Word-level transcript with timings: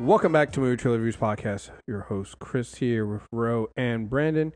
Welcome 0.00 0.30
back 0.30 0.52
to 0.52 0.60
Movie 0.60 0.76
Trailer 0.76 0.98
Reviews 0.98 1.16
Podcast. 1.16 1.70
Your 1.88 2.02
host 2.02 2.38
Chris 2.38 2.76
here 2.76 3.04
with 3.04 3.22
Ro 3.32 3.66
and 3.76 4.08
Brandon, 4.08 4.52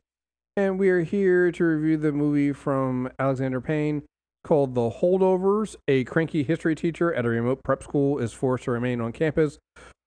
and 0.57 0.79
we 0.79 0.89
are 0.89 1.03
here 1.03 1.51
to 1.51 1.65
review 1.65 1.97
the 1.97 2.13
movie 2.13 2.53
from 2.53 3.11
Alexander 3.19 3.61
Payne 3.61 4.05
called 4.45 4.77
The 4.77 4.89
Holdovers. 4.89 5.75
A 5.89 6.05
cranky 6.05 6.45
history 6.45 6.77
teacher 6.77 7.13
at 7.13 7.27
a 7.27 7.29
remote 7.29 7.65
prep 7.65 7.83
school 7.83 8.21
is 8.21 8.33
forced 8.33 8.65
to 8.65 8.71
remain 8.71 9.01
on 9.01 9.11
campus 9.11 9.59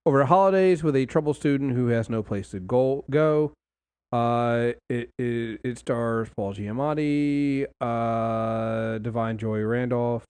over 0.05 0.19
the 0.19 0.27
holidays 0.27 0.83
with 0.83 0.95
a 0.95 1.05
troubled 1.05 1.35
student 1.35 1.73
who 1.73 1.87
has 1.87 2.09
no 2.09 2.23
place 2.23 2.51
to 2.51 2.61
go. 2.61 3.03
go. 3.09 3.51
Uh, 4.13 4.71
it, 4.89 5.09
it 5.19 5.59
it 5.65 5.77
stars 5.77 6.29
Paul 6.37 6.53
Giamatti, 6.53 7.65
uh, 7.81 8.99
Da'Vine 8.99 9.35
Joy 9.35 9.59
Randolph, 9.63 10.23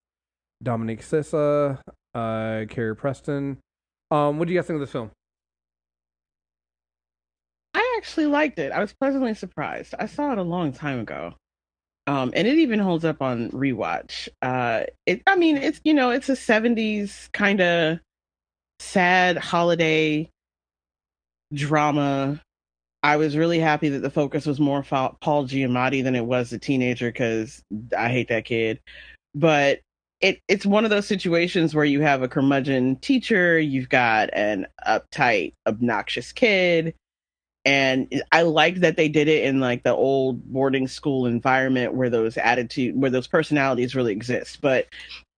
Dominic 0.63 1.01
Sessa, 1.01 1.77
uh, 2.15 2.65
Carrie 2.67 2.95
Preston. 2.95 3.59
Um, 4.11 4.37
what 4.37 4.47
do 4.47 4.53
you 4.53 4.59
guys 4.59 4.67
think 4.67 4.75
of 4.75 4.81
this 4.81 4.91
film? 4.91 5.11
I 7.73 7.95
actually 7.97 8.27
liked 8.27 8.59
it. 8.59 8.71
I 8.71 8.79
was 8.79 8.93
pleasantly 8.93 9.33
surprised. 9.33 9.95
I 9.99 10.05
saw 10.05 10.31
it 10.31 10.37
a 10.37 10.43
long 10.43 10.71
time 10.71 10.99
ago. 10.99 11.35
Um, 12.07 12.31
and 12.35 12.47
it 12.47 12.57
even 12.59 12.79
holds 12.79 13.03
up 13.03 13.21
on 13.21 13.49
rewatch. 13.51 14.29
Uh, 14.41 14.83
it, 15.05 15.23
I 15.25 15.35
mean, 15.35 15.57
it's 15.57 15.81
you 15.83 15.93
know, 15.93 16.11
it's 16.11 16.29
a 16.29 16.33
'70s 16.33 17.31
kind 17.31 17.61
of 17.61 17.99
sad 18.79 19.37
holiday 19.37 20.29
drama. 21.53 22.41
I 23.01 23.17
was 23.17 23.37
really 23.37 23.59
happy 23.59 23.89
that 23.89 23.99
the 23.99 24.09
focus 24.09 24.45
was 24.45 24.59
more 24.59 24.83
Paul 24.83 25.47
Giamatti 25.47 26.03
than 26.03 26.15
it 26.15 26.25
was 26.25 26.49
the 26.49 26.59
teenager 26.59 27.09
because 27.09 27.63
I 27.97 28.09
hate 28.09 28.29
that 28.29 28.45
kid. 28.45 28.79
But 29.33 29.81
it 30.25 30.41
it's 30.47 30.65
one 30.65 30.83
of 30.85 30.89
those 30.89 31.07
situations 31.07 31.75
where 31.75 31.85
you 31.85 32.01
have 32.01 32.23
a 32.23 32.27
curmudgeon 32.27 32.95
teacher, 32.97 33.59
you've 33.59 33.89
got 33.89 34.29
an 34.33 34.65
uptight, 34.87 35.53
obnoxious 35.67 36.31
kid, 36.31 36.95
and 37.63 38.07
I 38.31 38.41
like 38.41 38.77
that 38.77 38.97
they 38.97 39.07
did 39.07 39.27
it 39.27 39.43
in 39.43 39.59
like 39.59 39.83
the 39.83 39.93
old 39.93 40.43
boarding 40.45 40.87
school 40.87 41.27
environment 41.27 41.93
where 41.93 42.09
those 42.09 42.37
attitude, 42.37 42.99
where 42.99 43.11
those 43.11 43.27
personalities 43.27 43.95
really 43.95 44.13
exist. 44.13 44.61
But 44.61 44.87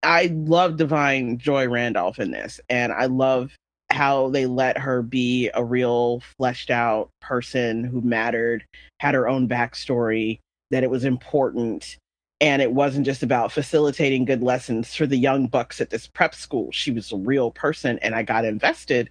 I 0.03 0.31
love 0.33 0.77
Da'Vine 0.77 1.37
Joy 1.37 1.67
Randolph 1.67 2.19
in 2.19 2.31
this, 2.31 2.61
and 2.69 2.93
I 2.93 3.07
love 3.07 3.55
how 3.89 4.29
they 4.29 4.45
let 4.45 4.77
her 4.77 5.01
be 5.01 5.49
a 5.53 5.63
real 5.63 6.21
fleshed 6.37 6.69
out 6.69 7.09
person 7.19 7.83
who 7.83 8.01
mattered, 8.01 8.63
had 8.99 9.15
her 9.15 9.27
own 9.27 9.49
backstory, 9.49 10.39
that 10.71 10.83
it 10.83 10.89
was 10.89 11.03
important 11.03 11.97
and 12.39 12.61
it 12.61 12.71
wasn't 12.71 13.05
just 13.05 13.23
about 13.23 13.51
facilitating 13.51 14.25
good 14.25 14.43
lessons 14.43 14.93
for 14.93 15.07
the 15.07 15.17
young 15.17 15.47
bucks 15.47 15.81
at 15.81 15.89
this 15.89 16.07
prep 16.07 16.35
school. 16.35 16.71
She 16.71 16.91
was 16.91 17.11
a 17.11 17.17
real 17.17 17.51
person, 17.51 17.97
and 17.99 18.13
I 18.13 18.23
got 18.23 18.45
invested. 18.45 19.09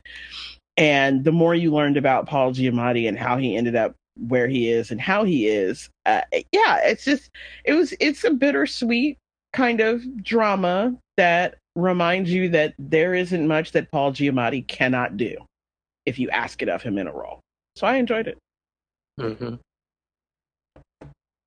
And 0.76 1.24
the 1.24 1.32
more 1.32 1.54
you 1.54 1.72
learned 1.72 1.96
about 1.96 2.26
Paul 2.26 2.52
Giamatti 2.52 3.08
and 3.08 3.18
how 3.18 3.36
he 3.38 3.56
ended 3.56 3.74
up 3.74 3.94
where 4.28 4.46
he 4.46 4.70
is 4.70 4.90
and 4.90 5.00
how 5.00 5.24
he 5.24 5.48
is, 5.48 5.90
uh, 6.04 6.22
yeah, 6.52 6.78
it's 6.84 7.04
just 7.04 7.30
it 7.64 7.72
was 7.72 7.94
it's 7.98 8.24
a 8.24 8.30
bittersweet 8.30 9.18
kind 9.52 9.80
of 9.80 10.22
drama 10.22 10.94
that 11.16 11.56
reminds 11.74 12.30
you 12.30 12.48
that 12.50 12.74
there 12.78 13.14
isn't 13.14 13.46
much 13.46 13.72
that 13.72 13.90
Paul 13.90 14.12
Giamatti 14.12 14.66
cannot 14.66 15.16
do 15.16 15.36
if 16.04 16.18
you 16.18 16.30
ask 16.30 16.62
it 16.62 16.68
of 16.68 16.82
him 16.82 16.98
in 16.98 17.06
a 17.06 17.12
role. 17.12 17.40
So 17.74 17.86
I 17.86 17.96
enjoyed 17.96 18.28
it. 18.28 18.38
Mm-hmm. 19.20 19.56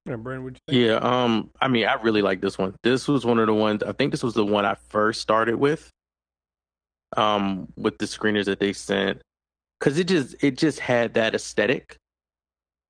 Yeah, 0.09 0.15
Brandon, 0.15 0.55
think? 0.55 0.59
Yeah, 0.67 0.95
um, 0.95 1.51
I 1.61 1.67
mean, 1.67 1.85
I 1.85 1.93
really 1.93 2.23
like 2.23 2.41
this 2.41 2.57
one. 2.57 2.75
This 2.81 3.07
was 3.07 3.27
one 3.27 3.37
of 3.37 3.45
the 3.45 3.53
ones. 3.53 3.83
I 3.83 3.91
think 3.91 4.09
this 4.09 4.23
was 4.23 4.33
the 4.33 4.45
one 4.45 4.65
I 4.65 4.75
first 4.89 5.21
started 5.21 5.57
with, 5.57 5.91
um, 7.15 7.67
with 7.77 7.99
the 7.99 8.05
screeners 8.05 8.45
that 8.45 8.59
they 8.59 8.73
sent, 8.73 9.21
because 9.79 9.99
it 9.99 10.07
just 10.07 10.35
it 10.43 10.57
just 10.57 10.79
had 10.79 11.13
that 11.13 11.35
aesthetic 11.35 11.95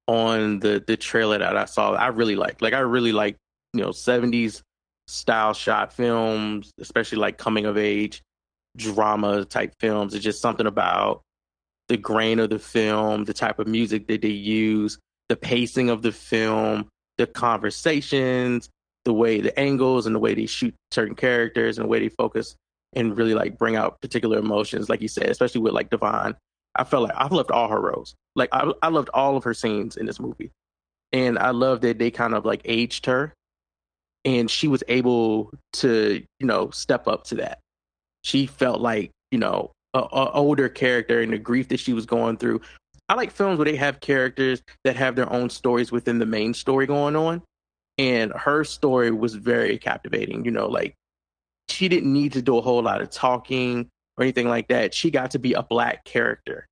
on 0.08 0.60
the 0.60 0.82
the 0.88 0.96
trailer 0.96 1.38
that 1.40 1.58
I 1.58 1.66
saw. 1.66 1.92
I 1.92 2.08
really 2.08 2.38
like. 2.38 2.62
Like, 2.62 2.74
I 2.74 2.80
really 2.80 3.12
like 3.12 3.36
you 3.74 3.82
know 3.82 3.92
seventies 3.92 4.64
style 5.08 5.54
shot 5.54 5.92
films, 5.92 6.72
especially 6.80 7.18
like 7.18 7.38
coming 7.38 7.66
of 7.66 7.78
age 7.78 8.22
drama 8.78 9.44
type 9.44 9.74
films. 9.82 10.14
It's 10.14 10.24
just 10.24 10.42
something 10.42 10.68
about 10.68 11.22
the 11.90 11.98
grain 11.98 12.40
of 12.40 12.50
the 12.50 12.60
film, 12.60 13.26
the 13.26 13.34
type 13.34 13.60
of 13.60 13.68
music 13.68 14.08
that 14.08 14.22
they 14.22 14.30
use, 14.30 14.98
the 15.28 15.36
pacing 15.36 15.90
of 15.90 16.02
the 16.02 16.14
film 16.14 16.88
the 17.20 17.28
conversations, 17.28 18.70
the 19.06 19.14
way 19.14 19.42
the 19.42 19.58
angles 19.60 20.06
and 20.06 20.16
the 20.16 20.20
way 20.20 20.34
they 20.34 20.46
shoot 20.46 20.74
certain 20.90 21.16
characters 21.16 21.78
and 21.78 21.86
the 21.86 21.90
way 21.90 22.00
they 22.00 22.10
focus 22.10 22.56
and 22.94 23.18
really 23.18 23.36
like 23.36 23.58
bring 23.58 23.76
out 23.76 24.02
particular 24.02 24.40
emotions, 24.40 24.90
like 24.90 25.02
you 25.02 25.08
said, 25.08 25.30
especially 25.30 25.62
with 25.62 25.74
like 25.74 25.90
Da'Vine. 25.90 26.36
I 26.76 26.84
felt 26.86 27.04
like 27.04 27.16
I 27.16 27.28
loved 27.28 27.52
all 27.52 27.68
her 27.68 27.80
roles. 27.82 28.16
Like 28.36 28.50
I, 28.54 28.72
I 28.82 28.88
loved 28.88 29.10
all 29.14 29.36
of 29.36 29.44
her 29.44 29.54
scenes 29.54 29.98
in 29.98 30.06
this 30.06 30.20
movie, 30.20 30.52
and 31.12 31.38
I 31.38 31.50
love 31.50 31.82
that 31.82 32.00
they 32.00 32.10
kind 32.10 32.34
of 32.34 32.46
like 32.46 32.62
aged 32.64 33.06
her, 33.08 33.34
and 34.24 34.50
she 34.50 34.68
was 34.68 34.84
able 34.88 35.52
to 35.74 36.24
you 36.40 36.48
know 36.48 36.70
step 36.70 37.08
up 37.08 37.26
to 37.26 37.36
that. 37.36 37.60
She 38.24 38.46
felt 38.46 38.80
like 38.80 39.12
you 39.32 39.40
know 39.40 39.72
a, 39.94 40.00
a 40.00 40.32
older 40.32 40.70
character 40.70 41.22
and 41.22 41.34
the 41.34 41.38
grief 41.38 41.68
that 41.70 41.80
she 41.80 41.94
was 41.94 42.06
going 42.06 42.38
through 42.38 42.62
I 43.10 43.16
like 43.16 43.32
films 43.32 43.58
where 43.58 43.66
they 43.66 43.76
have 43.76 44.00
characters 44.00 44.62
that 44.84 44.96
have 44.96 45.16
their 45.16 45.32
own 45.32 45.50
stories 45.50 45.92
within 45.92 46.20
the 46.20 46.26
main 46.28 46.54
story 46.54 46.86
going 46.86 47.16
on. 47.16 47.42
And 47.98 48.32
her 48.32 48.64
story 48.64 49.12
was 49.12 49.36
very 49.36 49.78
captivating. 49.78 50.46
You 50.46 50.52
know, 50.52 50.68
like 50.68 50.96
she 51.68 51.90
didn't 51.90 52.14
need 52.14 52.34
to 52.34 52.42
do 52.42 52.58
a 52.58 52.62
whole 52.62 52.82
lot 52.82 53.02
of 53.02 53.10
talking 53.10 53.90
or 54.18 54.24
anything 54.24 54.48
like 54.48 54.68
that. 54.70 54.94
She 54.94 55.12
got 55.12 55.32
to 55.32 55.40
be 55.40 55.54
a 55.54 55.64
black 55.64 56.06
character 56.06 56.66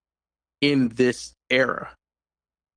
in 0.62 0.90
this 0.90 1.34
era 1.50 1.90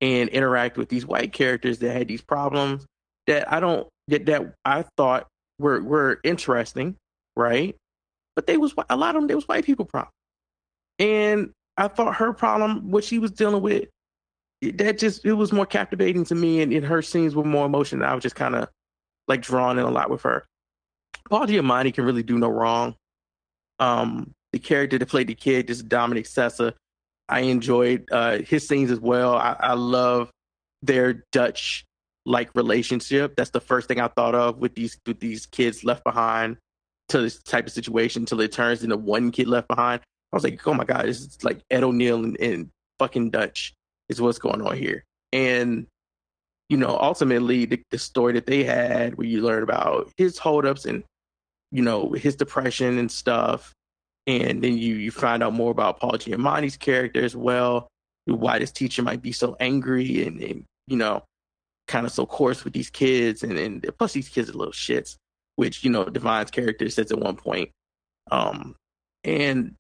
and 0.01 0.29
interact 0.31 0.77
with 0.77 0.89
these 0.89 1.07
white 1.07 1.33
characters 1.33 1.79
that 1.79 1.93
had 1.93 2.09
these 2.09 2.23
problems 2.23 2.87
that 3.27 3.53
I 3.53 3.61
don't 3.61 3.87
that, 4.09 4.27
that 4.27 4.55
I 4.65 4.85
thought 4.97 5.29
were 5.59 5.83
were 5.83 6.21
interesting, 6.25 6.97
right? 7.37 7.77
But 8.35 8.47
they 8.47 8.57
was 8.57 8.75
a 8.89 8.97
lot 8.97 9.15
of 9.15 9.23
them. 9.23 9.29
They 9.29 9.35
was 9.35 9.47
white 9.47 9.65
people 9.65 9.85
problems, 9.85 10.15
and 10.99 11.51
I 11.81 11.89
thought 11.89 12.17
her 12.17 12.35
problem, 12.35 12.91
what 12.91 13.05
she 13.05 13.19
was 13.19 13.31
dealing 13.31 13.63
with, 13.63 13.89
that 14.61 14.99
just 14.99 15.25
it 15.25 15.33
was 15.33 15.51
more 15.51 15.65
captivating 15.65 16.25
to 16.27 16.35
me, 16.35 16.61
and, 16.61 16.73
and 16.75 16.85
her 16.85 17.01
scenes 17.01 17.35
were 17.35 17.43
more 17.43 17.65
emotional. 17.65 18.05
I 18.05 18.13
was 18.13 18.23
just 18.23 18.37
kind 18.37 18.55
of 18.55 18.69
like 19.27 19.41
drawn 19.41 19.79
in 19.79 19.87
a 19.87 19.91
lot 19.91 20.11
with 20.11 20.23
her. 20.23 20.45
Paul 21.31 21.47
Giamatti 21.47 21.95
can 21.95 22.05
really 22.05 22.23
do 22.23 22.39
no 22.39 22.49
wrong. 22.49 22.97
Um, 23.79 24.33
the 24.53 24.59
character 24.59 24.99
that 24.99 25.09
played 25.09 25.29
the 25.29 25.35
kid, 25.35 25.69
just 25.69 25.89
Dominic 25.89 26.27
Sessa, 26.27 26.75
I 27.31 27.41
enjoyed 27.41 28.07
uh, 28.13 28.39
his 28.39 28.69
scenes 28.69 28.91
as 28.91 29.01
well. 29.01 29.37
I, 29.37 29.57
I 29.59 29.73
love 29.73 30.31
their 30.83 31.25
Dutch 31.33 31.87
like 32.27 32.51
relationship. 32.55 33.37
That's 33.37 33.51
the 33.51 33.61
first 33.61 33.89
thing 33.89 34.01
I 34.01 34.09
thought 34.09 34.35
of 34.35 34.59
with 34.59 34.75
these 34.75 34.99
with 35.07 35.21
these 35.21 35.47
kids 35.47 35.83
left 35.83 36.05
behind 36.05 36.59
to 37.09 37.23
this 37.23 37.43
type 37.43 37.67
of 37.67 37.73
situation 37.73 38.23
until 38.23 38.41
it 38.41 38.53
turns 38.53 38.85
into 38.85 38.99
one 38.99 39.31
kid 39.31 39.49
left 39.49 39.69
behind. 39.69 40.03
I 40.33 40.37
was 40.37 40.45
like, 40.45 40.67
oh 40.67 40.75
my 40.75 40.85
god, 40.85 41.07
is 41.07 41.43
like 41.43 41.61
Ed 41.71 41.83
O'Neill 41.83 42.25
and, 42.25 42.41
and 42.41 42.71
fucking 42.99 43.31
Dutch 43.31 43.75
is 44.09 44.21
what's 44.21 44.39
going 44.39 44.63
on 44.63 44.77
here. 44.77 45.05
And 45.33 45.87
you 46.69 46.77
know, 46.77 46.97
ultimately 47.01 47.65
the, 47.65 47.83
the 47.91 47.99
story 47.99 48.33
that 48.35 48.47
they 48.47 48.63
had 48.63 49.17
where 49.17 49.27
you 49.27 49.43
learn 49.43 49.65
about 49.65 50.13
his 50.17 50.39
holdups 50.39 50.85
and 50.85 51.03
you 51.73 51.83
know 51.83 52.13
his 52.13 52.37
depression 52.37 52.99
and 52.99 53.11
stuff, 53.11 53.73
and 54.27 54.63
then 54.63 54.79
you 54.79 54.95
you 54.95 55.11
find 55.11 55.43
out 55.43 55.53
more 55.53 55.73
about 55.73 55.99
Paul 55.99 56.13
Giamatti's 56.13 56.77
character 56.77 57.25
as 57.25 57.35
well, 57.35 57.89
why 58.27 58.61
this 58.61 58.71
teacher 58.71 59.03
might 59.03 59.21
be 59.23 59.33
so 59.33 59.57
angry 59.59 60.25
and, 60.27 60.41
and 60.41 60.65
you 60.87 60.97
know 60.97 61.25
kind 61.89 62.07
of 62.07 62.13
so 62.13 62.25
coarse 62.25 62.63
with 62.63 62.73
these 62.73 62.89
kids, 62.89 63.43
and, 63.43 63.59
and 63.59 63.85
plus 63.99 64.13
these 64.13 64.29
kids 64.29 64.49
are 64.49 64.55
little 64.55 64.73
shits, 64.73 65.17
which 65.57 65.83
you 65.83 65.91
know 65.91 66.05
Da'Vine's 66.05 66.53
character 66.53 66.89
says 66.89 67.11
at 67.11 67.19
one 67.19 67.37
point. 67.37 67.71
Um, 68.31 68.77
and 69.25 69.75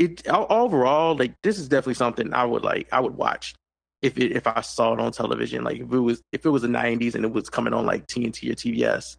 it 0.00 0.26
overall 0.28 1.14
like 1.14 1.34
this 1.42 1.58
is 1.58 1.68
definitely 1.68 1.94
something 1.94 2.32
I 2.32 2.44
would 2.44 2.64
like 2.64 2.88
I 2.90 3.00
would 3.00 3.16
watch 3.16 3.54
if 4.00 4.16
it 4.16 4.32
if 4.32 4.46
I 4.46 4.62
saw 4.62 4.94
it 4.94 5.00
on 5.00 5.12
television. 5.12 5.62
Like 5.62 5.78
if 5.78 5.92
it 5.92 5.98
was 5.98 6.22
if 6.32 6.46
it 6.46 6.50
was 6.50 6.62
the 6.62 6.68
90s 6.68 7.14
and 7.14 7.24
it 7.24 7.32
was 7.32 7.50
coming 7.50 7.74
on 7.74 7.84
like 7.84 8.06
TNT 8.06 8.50
or 8.50 8.54
TBS 8.54 9.16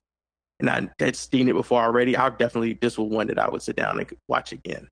and 0.60 0.69
I 0.69 0.89
had 1.00 1.16
seen 1.16 1.48
it 1.48 1.54
before 1.54 1.83
already 1.83 2.18
I 2.18 2.30
definitely 2.30 2.74
this 2.74 2.98
was 2.98 3.12
one 3.12 3.28
that 3.28 3.38
I 3.38 3.48
would 3.48 3.62
sit 3.62 3.75
down 3.75 4.00
and 4.00 4.12
watch 4.28 4.51
again. 4.51 4.88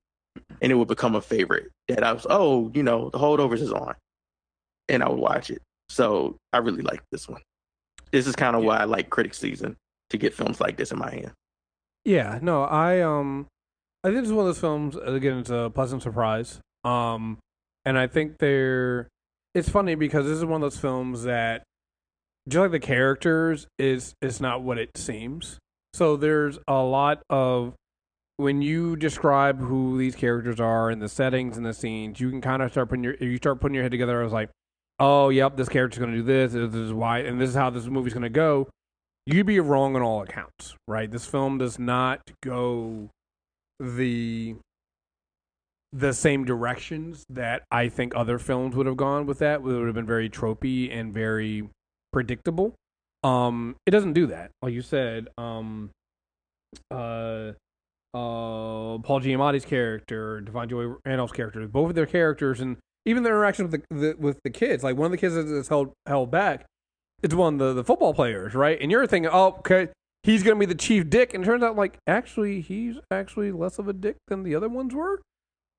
And 0.62 0.70
it 0.70 0.76
would 0.76 0.86
become 0.86 1.16
a 1.16 1.20
favorite 1.20 1.70
that 1.88 2.04
I 2.04 2.12
was 2.12 2.24
oh 2.30 2.70
you 2.72 2.84
know 2.84 3.10
the 3.10 3.18
holdovers 3.18 3.60
is 3.60 3.72
on. 3.72 3.94
And 4.88 5.02
I 5.02 5.08
would 5.08 5.18
watch 5.18 5.50
it. 5.50 5.60
So 5.88 6.36
I 6.52 6.58
really 6.58 6.82
like 6.82 7.02
this 7.10 7.28
one. 7.28 7.42
This 8.12 8.28
is 8.28 8.36
kind 8.36 8.54
of 8.54 8.62
why 8.62 8.78
I 8.78 8.84
like 8.84 9.10
critic 9.10 9.34
season 9.34 9.76
to 10.10 10.18
get 10.18 10.34
films 10.34 10.60
like 10.60 10.76
this 10.76 10.92
in 10.92 10.98
my 10.98 11.10
hand. 11.10 11.32
Yeah, 12.04 12.38
no, 12.40 12.62
I 12.62 13.00
um 13.00 13.48
I 14.02 14.08
think 14.08 14.22
it's 14.22 14.30
one 14.30 14.40
of 14.40 14.46
those 14.46 14.60
films. 14.60 14.96
Again, 14.96 15.38
it's 15.38 15.50
a 15.50 15.70
pleasant 15.74 16.02
surprise. 16.02 16.60
Um, 16.84 17.38
and 17.84 17.98
I 17.98 18.06
think 18.06 18.38
they're. 18.38 19.08
It's 19.54 19.68
funny 19.68 19.94
because 19.94 20.26
this 20.26 20.38
is 20.38 20.44
one 20.44 20.62
of 20.62 20.70
those 20.70 20.80
films 20.80 21.24
that, 21.24 21.64
just 22.48 22.60
like 22.60 22.70
the 22.70 22.80
characters, 22.80 23.66
is 23.78 24.14
is 24.22 24.40
not 24.40 24.62
what 24.62 24.78
it 24.78 24.96
seems. 24.96 25.58
So 25.92 26.16
there's 26.16 26.58
a 26.68 26.82
lot 26.82 27.22
of 27.28 27.74
when 28.36 28.62
you 28.62 28.96
describe 28.96 29.60
who 29.60 29.98
these 29.98 30.14
characters 30.14 30.60
are 30.60 30.88
and 30.88 31.02
the 31.02 31.08
settings 31.08 31.58
and 31.58 31.66
the 31.66 31.74
scenes, 31.74 32.20
you 32.20 32.30
can 32.30 32.40
kind 32.40 32.62
of 32.62 32.70
start 32.70 32.88
putting 32.88 33.04
your 33.04 33.14
you 33.16 33.36
start 33.36 33.60
putting 33.60 33.74
your 33.74 33.82
head 33.82 33.90
together. 33.90 34.20
I 34.20 34.24
was 34.24 34.32
like, 34.32 34.50
oh, 34.98 35.28
yep, 35.28 35.56
this 35.56 35.68
character's 35.68 35.98
going 35.98 36.12
to 36.12 36.18
do 36.18 36.22
this. 36.22 36.52
This 36.52 36.74
is 36.74 36.92
why, 36.92 37.18
and 37.18 37.40
this 37.40 37.50
is 37.50 37.56
how 37.56 37.68
this 37.68 37.86
movie's 37.86 38.14
going 38.14 38.22
to 38.22 38.30
go. 38.30 38.68
You'd 39.26 39.46
be 39.46 39.60
wrong 39.60 39.94
on 39.94 40.02
all 40.02 40.22
accounts, 40.22 40.74
right? 40.88 41.10
This 41.10 41.26
film 41.26 41.58
does 41.58 41.78
not 41.78 42.30
go 42.42 43.10
the 43.80 44.56
the 45.92 46.12
same 46.12 46.44
directions 46.44 47.24
that 47.30 47.64
I 47.72 47.88
think 47.88 48.14
other 48.14 48.38
films 48.38 48.76
would 48.76 48.86
have 48.86 48.96
gone 48.96 49.26
with 49.26 49.40
that. 49.40 49.56
It 49.56 49.62
would 49.62 49.86
have 49.86 49.94
been 49.94 50.06
very 50.06 50.30
tropey 50.30 50.94
and 50.94 51.12
very 51.12 51.68
predictable. 52.12 52.74
Um, 53.24 53.74
it 53.86 53.90
doesn't 53.90 54.12
do 54.12 54.26
that. 54.26 54.52
Like 54.62 54.72
you 54.72 54.82
said, 54.82 55.28
um, 55.36 55.90
uh, 56.90 57.52
uh, 58.14 58.98
Paul 58.98 59.20
Giamatti's 59.20 59.64
character, 59.64 60.40
Da'Vine 60.44 60.70
Joy 60.70 60.94
Randolph's 61.04 61.32
character, 61.32 61.66
both 61.66 61.90
of 61.90 61.94
their 61.96 62.06
characters, 62.06 62.60
and 62.60 62.76
even 63.04 63.22
their 63.22 63.34
interaction 63.34 63.68
with 63.68 63.82
the, 63.88 63.94
the 63.94 64.16
with 64.18 64.38
the 64.44 64.50
kids. 64.50 64.84
Like 64.84 64.96
one 64.96 65.06
of 65.06 65.10
the 65.10 65.18
kids 65.18 65.34
that's 65.34 65.68
held 65.68 65.92
held 66.06 66.30
back, 66.30 66.66
it's 67.22 67.34
one 67.34 67.54
of 67.54 67.58
the, 67.58 67.72
the 67.74 67.84
football 67.84 68.14
players, 68.14 68.54
right? 68.54 68.78
And 68.80 68.90
you're 68.90 69.06
thinking, 69.06 69.30
oh, 69.32 69.56
okay, 69.58 69.88
he's 70.22 70.42
gonna 70.42 70.56
be 70.58 70.66
the 70.66 70.74
chief 70.74 71.08
dick, 71.10 71.34
and 71.34 71.44
turns 71.44 71.62
out 71.62 71.76
like 71.76 71.98
actually 72.06 72.60
he's 72.60 72.96
actually 73.10 73.52
less 73.52 73.78
of 73.78 73.88
a 73.88 73.92
dick 73.92 74.16
than 74.28 74.42
the 74.42 74.54
other 74.54 74.68
ones 74.68 74.94
were. 74.94 75.20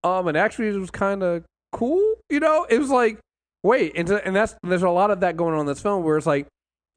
Um, 0.03 0.27
and 0.27 0.37
actually 0.37 0.67
it 0.67 0.77
was 0.77 0.91
kind 0.91 1.23
of 1.23 1.43
cool, 1.71 2.15
you 2.29 2.39
know. 2.39 2.65
It 2.69 2.79
was 2.79 2.89
like 2.89 3.19
wait, 3.63 3.93
and, 3.95 4.07
to, 4.07 4.25
and 4.25 4.35
that's 4.35 4.55
there's 4.63 4.83
a 4.83 4.89
lot 4.89 5.11
of 5.11 5.19
that 5.21 5.37
going 5.37 5.53
on 5.53 5.61
in 5.61 5.65
this 5.65 5.81
film 5.81 6.03
where 6.03 6.17
it's 6.17 6.27
like 6.27 6.47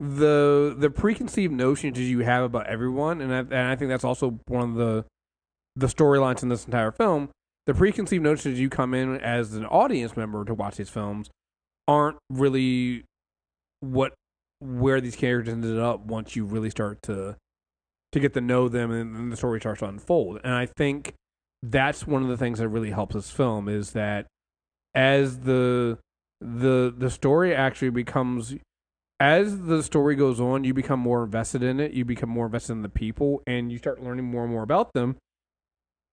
the 0.01 0.75
the 0.77 0.91
preconceived 0.91 1.53
notions 1.53 1.99
you 1.99 2.21
have 2.21 2.45
about 2.45 2.67
everyone, 2.67 3.21
and 3.21 3.33
I, 3.33 3.39
and 3.39 3.55
I 3.55 3.77
think 3.77 3.91
that's 3.91 4.05
also 4.05 4.39
one 4.47 4.71
of 4.71 4.75
the 4.77 5.05
the 5.77 5.87
storylines 5.87 6.43
in 6.43 6.49
this 6.49 6.65
entire 6.65 6.93
film, 6.93 7.31
the 7.67 7.75
preconceived 7.75 8.23
notions 8.23 8.61
you 8.61 8.69
come 8.69 8.95
in 8.95 9.21
as 9.21 9.55
an 9.55 9.67
audience 9.67 10.17
member 10.17 10.45
to 10.45 10.55
watch 10.55 10.77
these 10.77 10.91
films 10.91 11.31
aren't 11.89 12.17
really 12.31 13.05
what 13.81 14.15
where 14.65 15.01
these 15.01 15.17
characters 15.17 15.53
ended 15.53 15.79
up 15.79 16.01
once 16.07 16.35
you 16.35 16.45
really 16.45 16.71
start 16.71 17.03
to 17.03 17.37
to 18.13 18.21
get 18.21 18.33
to 18.33 18.41
know 18.41 18.69
them 18.69 18.91
and, 18.91 19.17
and 19.17 19.33
the 19.33 19.37
story 19.37 19.61
starts 19.61 19.81
to 19.81 19.87
unfold. 19.87 20.41
And 20.45 20.55
I 20.55 20.67
think 20.67 21.15
that's 21.63 22.07
one 22.07 22.23
of 22.23 22.29
the 22.29 22.37
things 22.37 22.61
that 22.61 22.69
really 22.69 22.91
helps 22.91 23.15
this 23.15 23.31
film 23.31 23.69
is 23.69 23.91
that 23.93 24.27
as 24.95 25.41
the 25.41 25.99
the 26.41 26.95
the 26.97 27.11
story 27.11 27.55
actually 27.55 27.91
becomes 27.91 28.55
as 29.21 29.63
the 29.63 29.83
story 29.83 30.17
goes 30.17 30.41
on, 30.41 30.65
you 30.65 30.75
become 30.75 31.01
more 31.01 31.25
invested 31.25 31.63
in 31.63 31.81
it, 31.81 31.93
you 31.93 32.05
become 32.05 32.29
more 32.29 32.47
invested 32.47 32.73
in 32.73 32.83
the 32.83 32.89
people, 32.89 33.43
and 33.47 33.71
you 33.71 33.79
start 33.79 34.03
learning 34.03 34.25
more 34.25 34.45
and 34.45 34.53
more 34.53 34.63
about 34.63 34.93
them. 34.93 35.17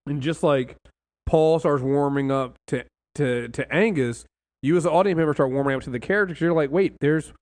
And 0.05 0.21
just 0.21 0.43
like 0.43 0.75
Paul 1.25 1.59
starts 1.59 1.83
warming 1.83 2.31
up 2.31 2.55
to 2.67 2.85
to 3.15 3.47
to 3.49 3.73
Angus, 3.73 4.25
you 4.61 4.77
as 4.77 4.85
an 4.85 4.91
audience 4.91 5.17
member 5.17 5.33
start 5.33 5.51
warming 5.51 5.75
up 5.75 5.83
to 5.83 5.89
the 5.89 5.99
characters. 5.99 6.41
You're 6.41 6.53
like, 6.53 6.71
wait, 6.71 6.95
there's 7.01 7.33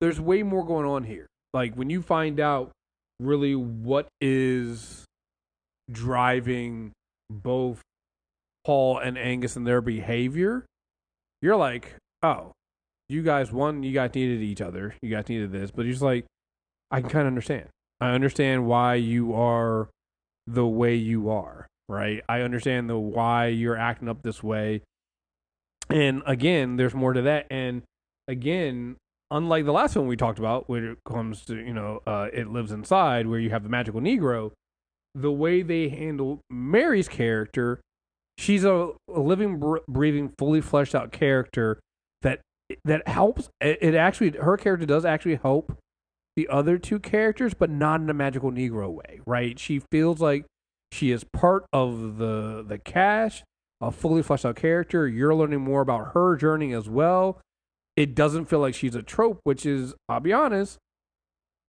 there's 0.00 0.20
way 0.20 0.42
more 0.42 0.64
going 0.64 0.86
on 0.86 1.04
here. 1.04 1.26
Like 1.52 1.74
when 1.74 1.90
you 1.90 2.02
find 2.02 2.40
out 2.40 2.70
really 3.20 3.54
what 3.54 4.08
is 4.20 5.04
driving 5.90 6.92
both 7.30 7.80
Paul 8.64 8.98
and 8.98 9.18
Angus 9.18 9.56
and 9.56 9.66
their 9.66 9.80
behavior, 9.80 10.66
you're 11.40 11.56
like, 11.56 11.96
oh, 12.22 12.52
you 13.08 13.22
guys, 13.22 13.50
one, 13.50 13.82
you 13.82 13.92
guys 13.92 14.14
needed 14.14 14.42
each 14.42 14.60
other. 14.60 14.94
You 15.00 15.10
guys 15.10 15.28
needed 15.28 15.52
this, 15.52 15.70
but 15.70 15.84
you're 15.84 15.92
just 15.92 16.02
like, 16.02 16.26
I 16.90 17.00
can 17.00 17.10
kind 17.10 17.22
of 17.22 17.28
understand. 17.28 17.68
I 18.00 18.10
understand 18.10 18.66
why 18.66 18.94
you 18.94 19.34
are 19.34 19.88
the 20.46 20.66
way 20.66 20.94
you 20.94 21.30
are 21.30 21.66
right? 21.88 22.22
I 22.28 22.42
understand 22.42 22.88
the 22.88 22.98
why 22.98 23.46
you're 23.46 23.76
acting 23.76 24.08
up 24.08 24.22
this 24.22 24.42
way. 24.42 24.82
And 25.88 26.22
again, 26.26 26.76
there's 26.76 26.94
more 26.94 27.14
to 27.14 27.22
that. 27.22 27.46
And 27.50 27.82
again, 28.26 28.96
unlike 29.30 29.64
the 29.64 29.72
last 29.72 29.96
one 29.96 30.06
we 30.06 30.16
talked 30.16 30.38
about, 30.38 30.68
when 30.68 30.84
it 30.84 30.98
comes 31.04 31.44
to, 31.46 31.56
you 31.56 31.74
know, 31.74 32.00
uh, 32.06 32.28
It 32.32 32.48
Lives 32.48 32.72
Inside, 32.72 33.26
where 33.26 33.38
you 33.38 33.50
have 33.50 33.62
the 33.62 33.68
magical 33.68 34.00
Negro, 34.00 34.52
the 35.14 35.32
way 35.32 35.62
they 35.62 35.88
handle 35.88 36.40
Mary's 36.50 37.08
character, 37.08 37.80
she's 38.36 38.64
a, 38.64 38.92
a 39.12 39.20
living, 39.20 39.62
breathing, 39.88 40.32
fully 40.38 40.60
fleshed 40.60 40.94
out 40.94 41.12
character 41.12 41.80
that 42.22 42.40
that 42.84 43.08
helps. 43.08 43.48
It 43.60 43.94
actually, 43.94 44.30
her 44.38 44.56
character 44.56 44.86
does 44.86 45.04
actually 45.04 45.36
help 45.36 45.76
the 46.36 46.48
other 46.48 46.78
two 46.78 46.98
characters, 46.98 47.54
but 47.54 47.70
not 47.70 48.00
in 48.00 48.08
a 48.10 48.14
magical 48.14 48.52
Negro 48.52 48.90
way, 48.90 49.20
right? 49.26 49.58
She 49.58 49.80
feels 49.90 50.20
like 50.20 50.44
she 50.92 51.10
is 51.10 51.24
part 51.24 51.64
of 51.72 52.18
the 52.18 52.64
the 52.66 52.78
cast, 52.78 53.42
a 53.80 53.90
fully 53.90 54.22
fleshed 54.22 54.46
out 54.46 54.56
character. 54.56 55.08
You're 55.08 55.34
learning 55.34 55.60
more 55.60 55.80
about 55.80 56.12
her 56.14 56.36
journey 56.36 56.72
as 56.72 56.88
well. 56.88 57.40
It 57.98 58.14
doesn't 58.14 58.44
feel 58.44 58.60
like 58.60 58.76
she's 58.76 58.94
a 58.94 59.02
trope, 59.02 59.40
which 59.42 59.66
is, 59.66 59.92
I'll 60.08 60.20
be 60.20 60.32
honest, 60.32 60.78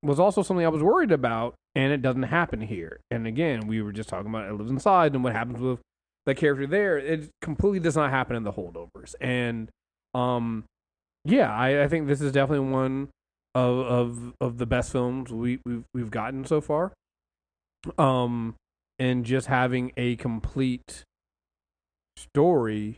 was 0.04 0.20
also 0.20 0.44
something 0.44 0.64
I 0.64 0.70
was 0.70 0.84
worried 0.84 1.12
about, 1.12 1.56
and 1.74 1.92
it 1.92 2.04
doesn't 2.04 2.22
happen 2.22 2.62
here. 2.62 3.00
And 3.10 3.26
again, 3.26 3.66
we 3.66 3.82
were 3.82 3.92
just 3.92 4.10
talking 4.10 4.30
about 4.30 4.48
it 4.48 4.54
lives 4.54 4.70
inside 4.70 5.16
and 5.16 5.24
what 5.24 5.34
happens 5.34 5.60
with 5.60 5.80
the 6.28 6.36
character 6.36 6.68
there. 6.68 7.00
It 7.00 7.32
completely 7.42 7.80
does 7.80 7.96
not 7.96 8.12
happen 8.12 8.36
in 8.36 8.44
the 8.44 8.54
holdovers. 8.54 9.16
And 9.20 9.72
um 10.14 10.66
yeah, 11.26 11.52
I, 11.52 11.86
I 11.86 11.88
think 11.88 12.06
this 12.06 12.22
is 12.22 12.32
definitely 12.32 12.70
one 12.70 13.10
of 13.56 13.80
of 13.80 14.34
of 14.40 14.58
the 14.60 14.68
best 14.68 14.92
films 14.92 15.32
we 15.32 15.60
we've 15.66 15.84
we've 15.96 16.12
gotten 16.12 16.46
so 16.46 16.62
far. 16.62 16.94
Um 17.98 18.54
and 19.00 19.26
just 19.26 19.48
having 19.48 19.94
a 19.98 20.16
complete 20.18 21.04
story 22.18 22.98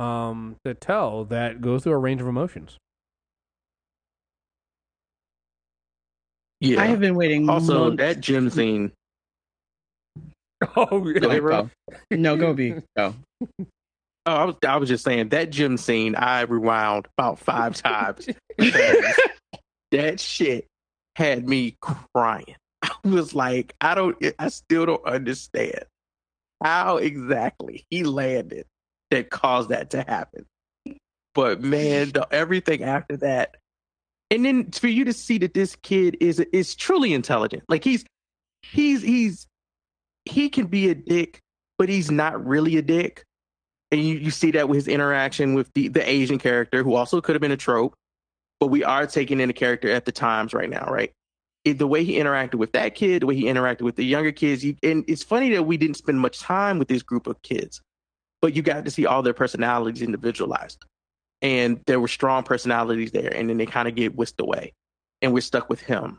um, 0.00 0.56
to 0.64 0.74
tell 0.74 1.26
that 1.26 1.60
goes 1.60 1.84
through 1.84 1.92
a 1.92 1.98
range 1.98 2.20
of 2.20 2.26
emotions. 2.26 2.78
Yeah, 6.60 6.82
I 6.82 6.86
have 6.86 7.00
been 7.00 7.14
waiting. 7.14 7.48
Also, 7.48 7.84
months. 7.84 8.02
that 8.02 8.20
gym 8.20 8.50
scene. 8.50 8.92
Oh, 10.76 11.06
yeah, 11.06 11.38
go. 11.38 11.70
no, 12.10 12.36
go 12.36 12.52
B. 12.52 12.74
Go. 12.94 13.14
Oh, 14.26 14.34
I 14.34 14.44
was 14.44 14.54
I 14.68 14.76
was 14.76 14.88
just 14.90 15.02
saying 15.02 15.30
that 15.30 15.48
gym 15.48 15.78
scene. 15.78 16.14
I 16.14 16.42
rewound 16.42 17.08
about 17.16 17.38
five 17.38 17.74
times. 17.74 18.28
that 18.58 20.20
shit 20.20 20.66
had 21.16 21.48
me 21.48 21.78
crying. 21.80 22.54
I 22.82 22.90
was 23.02 23.34
like, 23.34 23.74
I 23.80 23.94
don't, 23.94 24.22
I 24.38 24.48
still 24.48 24.84
don't 24.84 25.04
understand 25.06 25.84
how 26.62 26.98
exactly 26.98 27.86
he 27.88 28.04
landed 28.04 28.66
that 29.10 29.30
caused 29.30 29.70
that 29.70 29.90
to 29.90 30.02
happen. 30.02 30.46
But 31.34 31.62
man, 31.62 32.10
the, 32.10 32.26
everything 32.30 32.82
after 32.82 33.16
that, 33.18 33.56
and 34.30 34.44
then 34.44 34.70
for 34.70 34.88
you 34.88 35.04
to 35.04 35.12
see 35.12 35.38
that 35.38 35.54
this 35.54 35.76
kid 35.76 36.16
is 36.20 36.40
is 36.40 36.74
truly 36.74 37.12
intelligent, 37.14 37.62
like 37.68 37.84
he's 37.84 38.04
he's 38.62 39.02
he's 39.02 39.46
he 40.24 40.48
can 40.48 40.66
be 40.66 40.90
a 40.90 40.94
dick, 40.94 41.40
but 41.78 41.88
he's 41.88 42.10
not 42.10 42.44
really 42.44 42.76
a 42.76 42.82
dick. 42.82 43.24
And 43.92 44.00
you, 44.00 44.16
you 44.16 44.30
see 44.30 44.52
that 44.52 44.68
with 44.68 44.76
his 44.76 44.88
interaction 44.88 45.54
with 45.54 45.68
the, 45.74 45.88
the 45.88 46.08
Asian 46.08 46.38
character, 46.38 46.84
who 46.84 46.94
also 46.94 47.20
could 47.20 47.34
have 47.34 47.42
been 47.42 47.50
a 47.50 47.56
trope, 47.56 47.94
but 48.60 48.68
we 48.68 48.84
are 48.84 49.04
taking 49.04 49.40
in 49.40 49.50
a 49.50 49.52
character 49.52 49.90
at 49.90 50.04
the 50.04 50.12
times 50.12 50.54
right 50.54 50.70
now, 50.70 50.86
right? 50.86 51.12
it, 51.64 51.78
the 51.78 51.86
way 51.86 52.04
he 52.04 52.14
interacted 52.14 52.54
with 52.54 52.72
that 52.72 52.94
kid, 52.94 53.22
the 53.22 53.26
way 53.26 53.36
he 53.36 53.44
interacted 53.44 53.82
with 53.82 53.96
the 53.96 54.04
younger 54.04 54.32
kids, 54.32 54.64
you, 54.64 54.76
and 54.82 55.04
it's 55.08 55.22
funny 55.22 55.50
that 55.50 55.64
we 55.64 55.76
didn't 55.76 55.96
spend 55.96 56.20
much 56.20 56.40
time 56.40 56.78
with 56.78 56.88
this 56.88 57.02
group 57.02 57.26
of 57.26 57.40
kids, 57.42 57.82
but 58.42 58.54
you 58.54 58.62
got 58.62 58.84
to 58.84 58.90
see 58.90 59.06
all 59.06 59.22
their 59.22 59.34
personalities 59.34 60.02
individualized, 60.02 60.84
and 61.42 61.80
there 61.86 62.00
were 62.00 62.08
strong 62.08 62.42
personalities 62.42 63.12
there, 63.12 63.34
and 63.34 63.48
then 63.48 63.56
they 63.56 63.66
kind 63.66 63.88
of 63.88 63.94
get 63.94 64.14
whisked 64.14 64.40
away, 64.40 64.72
and 65.22 65.32
we're 65.32 65.40
stuck 65.40 65.68
with 65.68 65.80
him, 65.80 66.18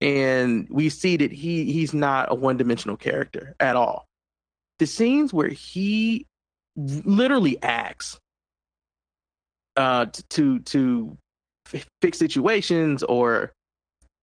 and 0.00 0.66
we 0.70 0.88
see 0.88 1.16
that 1.16 1.32
he 1.32 1.72
he's 1.72 1.94
not 1.94 2.30
a 2.30 2.34
one 2.34 2.56
dimensional 2.56 2.96
character 2.96 3.54
at 3.60 3.76
all. 3.76 4.06
The 4.78 4.86
scenes 4.86 5.32
where 5.32 5.48
he 5.48 6.26
literally 6.76 7.62
acts 7.62 8.18
uh, 9.76 10.06
to 10.30 10.58
to 10.60 11.16
fix 12.00 12.18
situations 12.18 13.02
or 13.02 13.52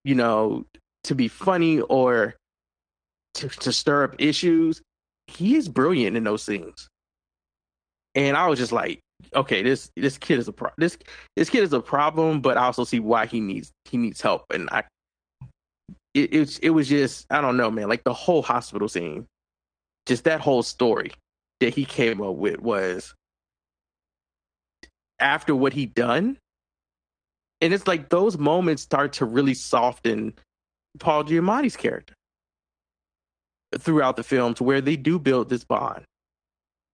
you 0.03 0.15
know, 0.15 0.65
to 1.03 1.15
be 1.15 1.27
funny 1.27 1.79
or 1.81 2.35
to, 3.35 3.49
to 3.49 3.71
stir 3.71 4.03
up 4.03 4.15
issues. 4.19 4.81
He 5.27 5.55
is 5.55 5.69
brilliant 5.69 6.17
in 6.17 6.23
those 6.23 6.43
scenes. 6.43 6.89
And 8.15 8.37
I 8.37 8.47
was 8.47 8.59
just 8.59 8.71
like, 8.71 8.99
okay, 9.35 9.63
this 9.63 9.91
this 9.95 10.17
kid 10.17 10.39
is 10.39 10.47
a 10.47 10.53
pro- 10.53 10.71
this 10.77 10.97
this 11.35 11.49
kid 11.49 11.63
is 11.63 11.73
a 11.73 11.81
problem, 11.81 12.41
but 12.41 12.57
I 12.57 12.65
also 12.65 12.83
see 12.83 12.99
why 12.99 13.25
he 13.25 13.39
needs 13.39 13.71
he 13.85 13.97
needs 13.97 14.21
help. 14.21 14.45
And 14.53 14.69
I 14.71 14.83
it 16.13 16.33
it, 16.33 16.59
it 16.63 16.69
was 16.71 16.89
just 16.89 17.25
I 17.29 17.41
don't 17.41 17.57
know, 17.57 17.71
man. 17.71 17.89
Like 17.89 18.03
the 18.03 18.13
whole 18.13 18.41
hospital 18.43 18.89
scene, 18.89 19.25
just 20.07 20.25
that 20.25 20.41
whole 20.41 20.63
story 20.63 21.11
that 21.61 21.73
he 21.75 21.85
came 21.85 22.21
up 22.21 22.35
with 22.35 22.59
was 22.61 23.13
after 25.19 25.55
what 25.55 25.73
he 25.73 25.85
done 25.85 26.37
and 27.61 27.73
it's 27.73 27.87
like 27.87 28.09
those 28.09 28.37
moments 28.37 28.81
start 28.81 29.13
to 29.13 29.25
really 29.25 29.53
soften 29.53 30.33
Paul 30.99 31.23
Giamatti's 31.23 31.77
character. 31.77 32.15
throughout 33.79 34.17
the 34.17 34.23
film 34.23 34.53
to 34.55 34.63
where 34.63 34.81
they 34.81 34.95
do 34.97 35.19
build 35.19 35.49
this 35.49 35.63
bond. 35.63 36.03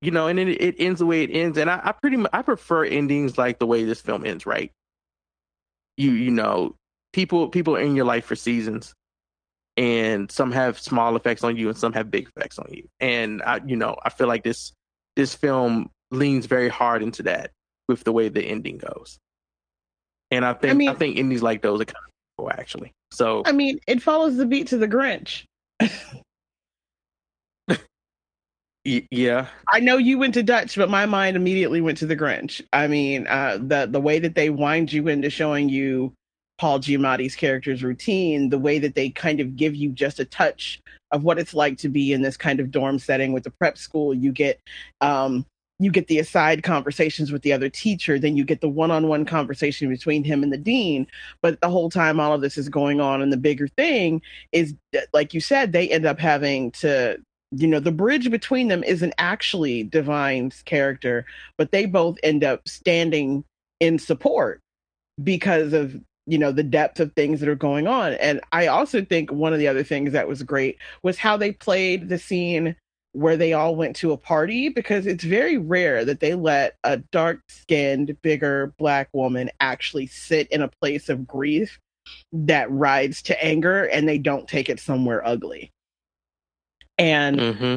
You 0.01 0.11
know, 0.11 0.27
and 0.27 0.37
it, 0.39 0.49
it 0.61 0.75
ends 0.77 0.99
the 0.99 1.05
way 1.05 1.23
it 1.23 1.31
ends, 1.31 1.57
and 1.57 1.69
I, 1.69 1.81
I 1.83 1.91
pretty 1.91 2.17
much 2.17 2.29
I 2.31 2.41
prefer 2.43 2.85
endings 2.85 3.37
like 3.37 3.57
the 3.57 3.65
way 3.65 3.83
this 3.83 4.01
film 4.01 4.25
ends. 4.25 4.45
Right? 4.45 4.71
You 5.97 6.11
you 6.11 6.31
know, 6.31 6.75
people 7.13 7.49
people 7.49 7.75
are 7.75 7.81
in 7.81 7.95
your 7.95 8.05
life 8.05 8.25
for 8.25 8.35
seasons, 8.35 8.93
and 9.75 10.31
some 10.31 10.51
have 10.51 10.79
small 10.79 11.15
effects 11.15 11.43
on 11.43 11.57
you, 11.57 11.69
and 11.69 11.77
some 11.77 11.93
have 11.93 12.11
big 12.11 12.29
effects 12.35 12.59
on 12.59 12.67
you. 12.71 12.87
And 12.99 13.41
I 13.41 13.59
you 13.65 13.75
know 13.75 13.95
I 14.03 14.09
feel 14.09 14.27
like 14.27 14.43
this 14.43 14.71
this 15.15 15.33
film 15.33 15.89
leans 16.11 16.45
very 16.45 16.69
hard 16.69 17.01
into 17.01 17.23
that 17.23 17.51
with 17.87 18.03
the 18.03 18.11
way 18.11 18.29
the 18.29 18.43
ending 18.43 18.77
goes. 18.77 19.17
And 20.31 20.45
I 20.45 20.53
think 20.53 20.71
I, 20.71 20.73
mean, 20.75 20.89
I 20.89 20.93
think 20.93 21.17
endings 21.17 21.41
like 21.41 21.61
those 21.61 21.81
are 21.81 21.85
kind 21.85 22.03
of 22.05 22.11
cool, 22.37 22.51
actually. 22.51 22.91
So 23.11 23.43
I 23.45 23.51
mean, 23.51 23.79
it 23.87 24.01
follows 24.01 24.37
the 24.37 24.45
beat 24.45 24.67
to 24.67 24.77
the 24.77 24.87
Grinch. 24.87 25.43
yeah, 29.11 29.47
I 29.71 29.79
know 29.79 29.97
you 29.97 30.17
went 30.17 30.33
to 30.35 30.43
Dutch, 30.43 30.75
but 30.77 30.89
my 30.89 31.05
mind 31.05 31.35
immediately 31.35 31.81
went 31.81 31.97
to 31.99 32.05
the 32.05 32.15
Grinch. 32.15 32.61
I 32.71 32.87
mean, 32.87 33.27
uh, 33.27 33.57
the 33.59 33.87
the 33.89 33.99
way 33.99 34.19
that 34.19 34.35
they 34.35 34.49
wind 34.49 34.93
you 34.93 35.07
into 35.07 35.29
showing 35.29 35.67
you 35.69 36.13
Paul 36.57 36.79
Giamatti's 36.79 37.35
character's 37.35 37.83
routine, 37.83 38.49
the 38.49 38.59
way 38.59 38.79
that 38.79 38.95
they 38.95 39.09
kind 39.09 39.39
of 39.39 39.55
give 39.55 39.75
you 39.75 39.89
just 39.89 40.19
a 40.19 40.25
touch 40.25 40.81
of 41.11 41.23
what 41.23 41.39
it's 41.39 41.53
like 41.53 41.77
to 41.79 41.89
be 41.89 42.13
in 42.13 42.21
this 42.21 42.37
kind 42.37 42.59
of 42.59 42.71
dorm 42.71 42.99
setting 42.99 43.33
with 43.33 43.43
the 43.43 43.51
prep 43.51 43.77
school. 43.77 44.13
You 44.13 44.31
get 44.31 44.59
um, 45.01 45.45
you 45.79 45.91
get 45.91 46.07
the 46.07 46.19
aside 46.19 46.63
conversations 46.63 47.31
with 47.31 47.43
the 47.43 47.53
other 47.53 47.69
teacher, 47.69 48.17
then 48.17 48.35
you 48.35 48.43
get 48.43 48.61
the 48.61 48.69
one-on-one 48.69 49.25
conversation 49.25 49.89
between 49.89 50.23
him 50.23 50.41
and 50.41 50.51
the 50.51 50.57
dean. 50.57 51.05
But 51.41 51.61
the 51.61 51.69
whole 51.69 51.89
time 51.89 52.19
all 52.19 52.33
of 52.33 52.41
this 52.41 52.57
is 52.57 52.69
going 52.69 52.99
on, 52.99 53.21
and 53.21 53.31
the 53.31 53.37
bigger 53.37 53.67
thing 53.67 54.21
is, 54.51 54.73
like 55.13 55.33
you 55.33 55.41
said, 55.41 55.73
they 55.73 55.89
end 55.89 56.05
up 56.05 56.19
having 56.19 56.71
to 56.71 57.19
you 57.51 57.67
know 57.67 57.79
the 57.79 57.91
bridge 57.91 58.29
between 58.29 58.67
them 58.67 58.83
isn't 58.83 59.13
actually 59.17 59.85
Da'Vine's 59.85 60.61
character 60.63 61.25
but 61.57 61.71
they 61.71 61.85
both 61.85 62.17
end 62.23 62.43
up 62.43 62.67
standing 62.67 63.43
in 63.79 63.99
support 63.99 64.59
because 65.23 65.73
of 65.73 66.01
you 66.25 66.37
know 66.37 66.51
the 66.51 66.63
depth 66.63 66.99
of 66.99 67.13
things 67.13 67.39
that 67.39 67.49
are 67.49 67.55
going 67.55 67.87
on. 67.87 68.13
And 68.15 68.41
i 68.51 68.67
also 68.67 69.03
think 69.03 69.31
one 69.31 69.53
of 69.53 69.59
the 69.59 69.67
other 69.67 69.83
things 69.83 70.11
that 70.11 70.27
was 70.27 70.43
great 70.43 70.77
was 71.03 71.17
how 71.17 71.37
they 71.37 71.53
played 71.53 72.09
the 72.09 72.19
scene 72.19 72.75
where 73.13 73.37
they 73.37 73.53
all 73.53 73.75
went 73.75 73.95
to 73.95 74.11
a 74.11 74.17
party 74.17 74.69
because 74.69 75.07
it's 75.07 75.23
very 75.23 75.57
rare 75.57 76.05
that 76.05 76.19
they 76.19 76.35
let 76.35 76.75
a 76.83 76.97
dark 76.97 77.39
skinned 77.49 78.15
bigger 78.21 78.73
black 78.77 79.09
woman 79.13 79.49
actually 79.59 80.05
sit 80.05 80.47
in 80.51 80.61
a 80.61 80.69
place 80.81 81.09
of 81.09 81.25
grief 81.25 81.79
that 82.31 82.69
rides 82.69 83.21
to 83.23 83.43
anger 83.43 83.85
and 83.85 84.07
they 84.07 84.17
don't 84.17 84.47
take 84.47 84.69
it 84.69 84.79
somewhere 84.79 85.25
ugly 85.25 85.71
and 86.97 87.39
mm-hmm. 87.39 87.75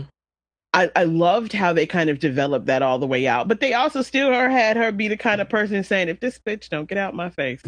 I, 0.73 0.91
I 0.95 1.05
loved 1.05 1.53
how 1.53 1.73
they 1.73 1.87
kind 1.87 2.11
of 2.11 2.21
developed 2.21 2.67
that 2.67 2.83
all 2.83 2.99
the 2.99 3.07
way 3.07 3.27
out, 3.27 3.49
but 3.49 3.61
they 3.61 3.75
also 3.75 4.03
still 4.03 4.31
had 4.31 4.77
her 4.77 4.93
be 4.93 5.09
the 5.09 5.17
kind 5.17 5.41
of 5.41 5.49
person 5.49 5.83
saying, 5.83 6.09
"If 6.09 6.21
this 6.21 6.39
bitch 6.39 6.69
don't 6.69 6.89
get 6.89 6.99
out 6.99 7.15
my 7.15 7.31
face," 7.31 7.63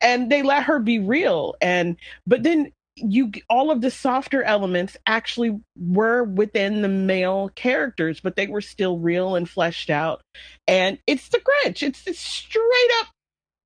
and 0.00 0.30
they 0.30 0.42
let 0.42 0.64
her 0.64 0.78
be 0.78 0.98
real. 0.98 1.54
And 1.60 1.96
but 2.26 2.42
then 2.42 2.72
you 2.96 3.32
all 3.48 3.70
of 3.70 3.80
the 3.80 3.90
softer 3.90 4.42
elements 4.42 4.96
actually 5.06 5.58
were 5.78 6.24
within 6.24 6.82
the 6.82 6.88
male 6.88 7.50
characters, 7.54 8.20
but 8.20 8.36
they 8.36 8.46
were 8.46 8.60
still 8.60 8.98
real 8.98 9.34
and 9.34 9.48
fleshed 9.48 9.88
out. 9.88 10.22
And 10.66 10.98
it's 11.06 11.28
the 11.28 11.38
Grinch. 11.38 11.82
It's, 11.82 12.06
it's 12.06 12.18
straight 12.18 12.90
up. 13.00 13.08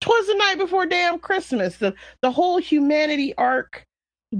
Twas 0.00 0.26
the 0.26 0.34
night 0.34 0.58
before 0.58 0.86
damn 0.86 1.18
Christmas. 1.18 1.78
The 1.78 1.94
the 2.22 2.30
whole 2.30 2.58
humanity 2.58 3.34
arc 3.36 3.84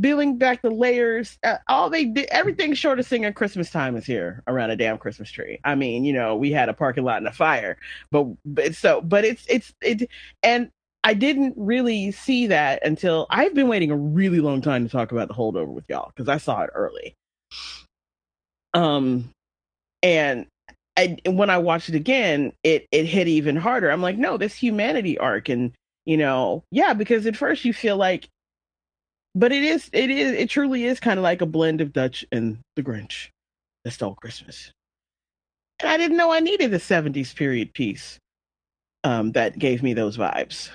peeling 0.03 0.37
back 0.39 0.63
the 0.63 0.71
layers. 0.71 1.39
Uh, 1.43 1.57
all 1.69 1.91
they 1.91 2.07
did, 2.07 2.27
everything 2.27 2.75
short 2.75 2.99
of 2.99 3.07
singing 3.07 3.33
Christmas 3.33 3.71
time 3.71 3.97
is 3.97 4.07
here 4.07 4.43
around 4.47 4.71
a 4.71 4.77
damn 4.77 4.99
Christmas 4.99 5.31
tree. 5.31 5.61
I 5.65 5.75
mean, 5.75 6.05
you 6.05 6.13
know, 6.13 6.37
we 6.37 6.51
had 6.51 6.69
a 6.69 6.75
parking 6.75 7.05
lot 7.05 7.19
and 7.19 7.27
a 7.27 7.33
fire, 7.33 7.79
but, 8.11 8.27
but 8.45 8.75
so, 8.75 9.01
but 9.01 9.25
it's, 9.25 9.45
it's, 9.49 9.73
it, 9.83 10.09
and 10.43 10.71
I 11.05 11.15
didn't 11.15 11.55
really 11.57 12.11
see 12.11 12.49
that 12.49 12.85
until 12.85 13.29
I've 13.31 13.55
been 13.55 13.69
waiting 13.69 13.93
a 13.93 13.97
really 13.97 14.41
long 14.41 14.61
time 14.61 14.85
to 14.85 14.91
talk 14.91 15.13
about 15.13 15.29
the 15.29 15.35
holdover 15.35 15.69
with 15.69 15.85
y'all 15.89 16.11
because 16.15 16.29
I 16.29 16.39
saw 16.39 16.63
it 16.63 16.71
early. 16.75 17.15
Um, 18.75 19.31
and 20.03 20.47
I, 20.97 21.17
when 21.27 21.49
I 21.49 21.59
watched 21.59 21.89
it 21.89 21.95
again, 21.95 22.53
it 22.65 22.87
it 22.91 23.05
hit 23.05 23.29
even 23.29 23.55
harder. 23.55 23.91
I'm 23.91 24.03
like, 24.03 24.19
no, 24.19 24.37
this 24.37 24.55
humanity 24.55 25.17
arc, 25.17 25.49
and 25.49 25.73
you 26.07 26.17
know, 26.17 26.65
yeah, 26.73 26.93
because 26.93 27.25
at 27.27 27.37
first 27.37 27.65
you 27.65 27.73
feel 27.73 27.97
like 27.97 28.29
but 29.37 29.53
it 29.53 29.63
is 29.63 29.91
it 29.93 30.11
is 30.11 30.33
it 30.33 30.49
truly 30.49 30.85
is 30.85 30.99
kind 30.99 31.19
of 31.19 31.23
like 31.23 31.43
a 31.43 31.47
blend 31.47 31.81
of 31.83 31.93
Dutch 31.93 32.25
and 32.33 32.59
The 32.75 32.83
Grinch 32.83 33.29
that 33.85 33.93
stole 33.93 34.15
Christmas. 34.15 34.73
And 35.79 35.91
I 35.91 35.99
didn't 35.99 36.17
know 36.17 36.33
I 36.33 36.41
needed 36.41 36.73
a 36.73 36.79
70s 36.79 37.37
period 37.37 37.75
piece 37.75 38.19
um, 39.05 39.33
that 39.33 39.59
gave 39.59 39.83
me 39.83 39.93
those 39.93 40.17
vibes. 40.17 40.71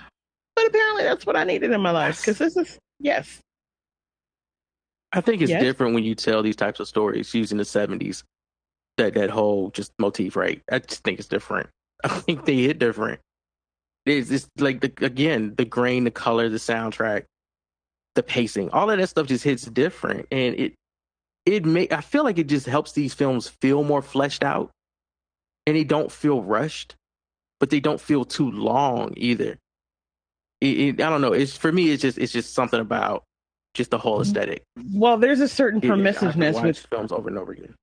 But 0.55 0.67
apparently 0.67 1.03
that's 1.03 1.25
what 1.25 1.35
I 1.35 1.43
needed 1.43 1.71
in 1.71 1.81
my 1.81 1.89
life 1.89 2.21
because 2.21 2.37
this 2.37 2.55
is 2.55 2.77
yes. 2.99 3.39
I 5.11 5.21
think 5.21 5.41
it's 5.41 5.49
yes. 5.49 5.61
different 5.61 5.95
when 5.95 6.03
you 6.03 6.13
tell 6.13 6.43
these 6.43 6.55
types 6.55 6.79
of 6.79 6.87
stories 6.87 7.33
using 7.33 7.57
the 7.57 7.63
70s. 7.63 8.23
That 8.97 9.15
that 9.15 9.31
whole 9.31 9.71
just 9.71 9.91
motif, 9.97 10.35
right? 10.35 10.61
I 10.71 10.79
just 10.79 11.03
think 11.03 11.17
it's 11.17 11.27
different. 11.27 11.67
I 12.03 12.09
think 12.09 12.45
they 12.45 12.57
hit 12.57 12.77
different. 12.77 13.19
It's, 14.05 14.29
it's 14.29 14.47
like 14.59 14.81
the 14.81 14.93
again 15.03 15.55
the 15.57 15.65
grain, 15.65 16.03
the 16.03 16.11
color, 16.11 16.49
the 16.49 16.57
soundtrack 16.57 17.23
the 18.15 18.23
pacing, 18.23 18.69
all 18.71 18.89
of 18.89 18.97
that 18.97 19.07
stuff 19.07 19.27
just 19.27 19.43
hits 19.43 19.65
different, 19.65 20.27
and 20.31 20.55
it 20.55 20.73
it 21.45 21.65
make 21.65 21.91
I 21.91 22.01
feel 22.01 22.23
like 22.23 22.37
it 22.37 22.47
just 22.47 22.65
helps 22.65 22.91
these 22.91 23.13
films 23.13 23.47
feel 23.47 23.83
more 23.83 24.01
fleshed 24.01 24.43
out, 24.43 24.71
and 25.65 25.75
they 25.75 25.83
don't 25.83 26.11
feel 26.11 26.43
rushed, 26.43 26.95
but 27.59 27.69
they 27.69 27.79
don't 27.79 28.01
feel 28.01 28.25
too 28.25 28.51
long 28.51 29.13
either. 29.17 29.57
It, 30.59 30.79
it, 30.79 31.01
I 31.01 31.09
don't 31.09 31.21
know. 31.21 31.33
It's 31.33 31.57
for 31.57 31.71
me. 31.71 31.89
It's 31.89 32.01
just 32.01 32.17
it's 32.17 32.31
just 32.31 32.53
something 32.53 32.79
about 32.79 33.23
just 33.73 33.91
the 33.91 33.97
whole 33.97 34.15
mm-hmm. 34.15 34.23
aesthetic. 34.23 34.63
Well, 34.93 35.17
there's 35.17 35.39
a 35.39 35.47
certain 35.47 35.81
permissiveness 35.81 36.61
with 36.61 36.77
films 36.77 37.11
over 37.11 37.29
and 37.29 37.37
over 37.37 37.53
again. 37.53 37.75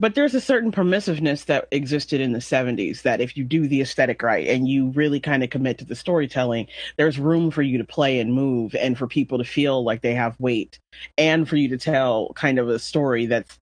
But 0.00 0.16
there's 0.16 0.34
a 0.34 0.40
certain 0.40 0.72
permissiveness 0.72 1.44
that 1.44 1.68
existed 1.70 2.20
in 2.20 2.32
the 2.32 2.40
70s 2.40 3.02
that 3.02 3.20
if 3.20 3.36
you 3.36 3.44
do 3.44 3.68
the 3.68 3.80
aesthetic 3.80 4.22
right 4.22 4.46
and 4.48 4.68
you 4.68 4.90
really 4.90 5.20
kind 5.20 5.44
of 5.44 5.50
commit 5.50 5.78
to 5.78 5.84
the 5.84 5.94
storytelling, 5.94 6.66
there's 6.96 7.18
room 7.18 7.52
for 7.52 7.62
you 7.62 7.78
to 7.78 7.84
play 7.84 8.18
and 8.18 8.34
move 8.34 8.74
and 8.74 8.98
for 8.98 9.06
people 9.06 9.38
to 9.38 9.44
feel 9.44 9.84
like 9.84 10.02
they 10.02 10.14
have 10.14 10.38
weight 10.40 10.80
and 11.16 11.48
for 11.48 11.56
you 11.56 11.68
to 11.68 11.78
tell 11.78 12.32
kind 12.34 12.58
of 12.58 12.68
a 12.68 12.80
story 12.80 13.26
that's 13.26 13.56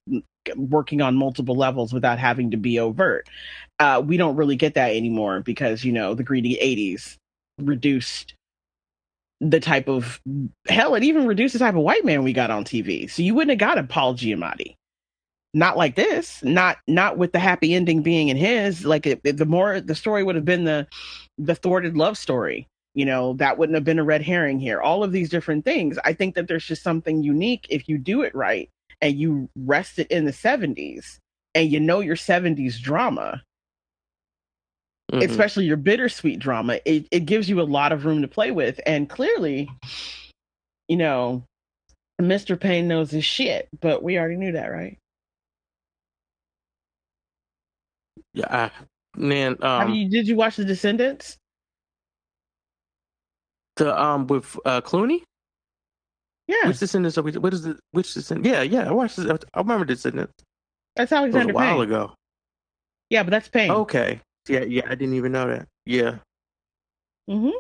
working 0.57 1.03
on 1.03 1.17
multiple 1.17 1.55
levels 1.55 1.93
without 1.93 2.19
having 2.19 2.51
to 2.51 2.57
be 2.57 2.79
overt. 2.79 3.29
Uh, 3.79 4.03
we 4.05 4.17
don't 4.17 4.37
really 4.37 4.57
get 4.57 4.75
that 4.75 4.97
anymore 4.97 5.41
because, 5.41 5.85
you 5.85 5.93
know, 5.93 6.15
the 6.15 6.25
greedy 6.25 6.59
80s 6.63 7.19
reduced 7.59 8.35
the 9.43 9.61
type 9.61 9.89
of 9.89 10.21
hell, 10.69 10.95
it 10.95 11.03
even 11.03 11.27
reduced 11.27 11.53
the 11.53 11.59
type 11.59 11.75
of 11.75 11.83
white 11.83 12.05
man 12.05 12.23
we 12.23 12.33
got 12.33 12.51
on 12.51 12.65
TV. 12.65 13.11
So 13.11 13.23
you 13.23 13.35
wouldn't 13.35 13.61
have 13.61 13.69
got 13.69 13.79
a 13.79 13.83
Paul 13.83 14.15
Giamatti 14.15 14.77
not 15.55 15.77
like 15.77 15.97
this 15.97 16.43
not 16.43 16.79
not 16.87 17.19
with 17.19 17.33
the 17.33 17.39
happy 17.39 17.75
ending 17.75 18.03
being 18.03 18.29
in 18.29 18.37
his 18.37 18.85
like 18.85 19.07
it, 19.07 19.21
it, 19.25 19.37
the 19.37 19.45
more 19.45 19.81
the 19.81 19.95
story 19.95 20.25
would 20.25 20.35
have 20.35 20.45
been 20.45 20.65
the 20.65 20.87
the 21.39 21.55
thwarted 21.55 21.97
love 21.97 22.17
story 22.17 22.69
you 22.95 23.05
know 23.05 23.35
that 23.35 23.57
wouldn't 23.59 23.75
have 23.75 23.85
been 23.85 23.99
a 23.99 24.05
red 24.05 24.23
herring 24.23 24.61
here. 24.61 24.81
All 24.81 25.03
of 25.03 25.13
these 25.13 25.31
different 25.31 25.65
things. 25.65 25.99
I 26.05 26.13
think 26.13 26.35
that 26.35 26.47
there's 26.47 26.67
just 26.67 26.83
something 26.83 27.23
unique 27.23 27.67
if 27.71 27.89
you 27.89 27.99
do 27.99 28.23
it 28.23 28.35
right 28.35 28.69
and 29.01 29.17
you 29.17 29.49
rest 29.57 29.99
it 29.99 30.11
in 30.11 30.25
the 30.25 30.33
70s 30.33 31.19
and 31.55 31.71
you 31.71 31.81
know 31.81 32.01
your 32.01 32.17
70s 32.17 32.81
drama. 32.81 33.43
Mm-hmm. 35.11 35.31
especially 35.31 35.67
your 35.67 35.77
bittersweet 35.77 36.39
drama. 36.39 36.81
It, 36.87 37.07
it 37.11 37.27
gives 37.27 37.47
you 37.47 37.61
a 37.61 37.65
lot 37.65 37.93
of 37.93 38.07
room 38.07 38.23
to 38.23 38.29
play 38.29 38.51
with. 38.51 38.81
And 38.87 39.11
clearly 39.11 39.69
you 40.89 40.97
know 40.97 41.45
mr 42.21 42.59
payne 42.59 42.87
knows 42.87 43.11
his 43.11 43.25
shit 43.25 43.69
but 43.81 44.03
we 44.03 44.19
already 44.19 44.37
knew 44.37 44.53
that 44.53 44.67
right 44.67 44.99
Yeah, 48.35 48.71
man. 49.17 49.57
Um, 49.63 49.93
you, 49.93 50.09
did 50.09 50.27
you 50.27 50.37
watch 50.37 50.57
The 50.57 50.65
Descendants? 50.65 51.37
The 53.77 54.01
um 54.01 54.27
with 54.27 54.57
uh 54.65 54.81
Clooney. 54.81 55.23
Yeah. 56.47 56.69
Which 56.69 56.79
Descendants? 56.79 57.17
Are 57.19 57.23
we, 57.23 57.33
what 57.33 57.55
is 57.55 57.65
it? 57.65 57.79
Which 57.93 58.13
Descendants? 58.15 58.49
Yeah, 58.49 58.63
yeah. 58.63 58.89
I 58.89 58.93
watched. 58.93 59.17
This, 59.17 59.31
I 59.55 59.59
remember 59.59 59.85
Descendants. 59.85 60.33
That's 60.97 61.13
Alexander 61.13 61.51
it 61.51 61.55
was 61.55 61.63
a 61.63 61.65
while 61.65 61.75
Payne. 61.77 61.83
ago. 61.85 62.15
Yeah, 63.11 63.23
but 63.23 63.31
that's 63.31 63.49
Payne. 63.49 63.71
Okay. 63.71 64.21
Yeah, 64.49 64.61
yeah. 64.61 64.83
I 64.87 64.95
didn't 64.95 65.15
even 65.15 65.33
know 65.33 65.47
that. 65.49 65.69
Yeah. 65.87 66.19
Mhm. 67.31 67.53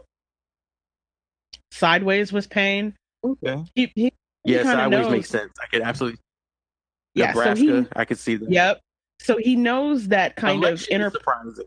Sideways 1.71 2.33
was 2.33 2.47
Payne. 2.47 2.95
Okay. 3.25 3.65
He, 3.75 3.93
he, 3.95 4.13
he 4.45 4.55
yeah, 4.55 4.65
Sideways 4.65 4.91
knows. 4.91 5.11
makes 5.13 5.29
sense. 5.29 5.53
I 5.63 5.67
could 5.67 5.83
absolutely. 5.83 6.19
Yeah, 7.15 7.29
Nebraska. 7.29 7.57
So 7.57 7.83
he, 7.83 7.89
I 7.95 8.05
could 8.05 8.19
see 8.19 8.37
that. 8.37 8.51
Yep. 8.51 8.81
So 9.23 9.37
he 9.39 9.57
knows 9.57 10.09
that 10.09 10.37
kind 10.37 10.65
of 10.65 10.87
inner. 10.91 11.11
Surprising. 11.11 11.67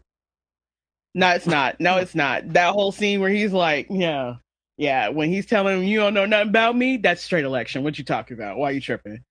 No, 1.13 1.29
it's 1.29 1.47
not. 1.47 1.79
No, 1.79 1.97
it's 1.97 2.15
not. 2.15 2.53
That 2.53 2.73
whole 2.73 2.91
scene 2.91 3.21
where 3.21 3.29
he's 3.29 3.53
like, 3.53 3.87
yeah, 3.89 4.35
yeah, 4.77 5.07
when 5.09 5.29
he's 5.29 5.45
telling 5.45 5.79
him 5.79 5.83
you 5.85 5.99
don't 5.99 6.13
know 6.13 6.25
nothing 6.25 6.49
about 6.49 6.75
me, 6.75 6.97
that's 6.97 7.21
straight 7.21 7.45
election. 7.45 7.83
What 7.83 7.97
you 7.97 8.03
talking 8.03 8.35
about? 8.35 8.57
Why 8.57 8.69
are 8.69 8.73
you 8.73 8.81
tripping? 8.81 9.21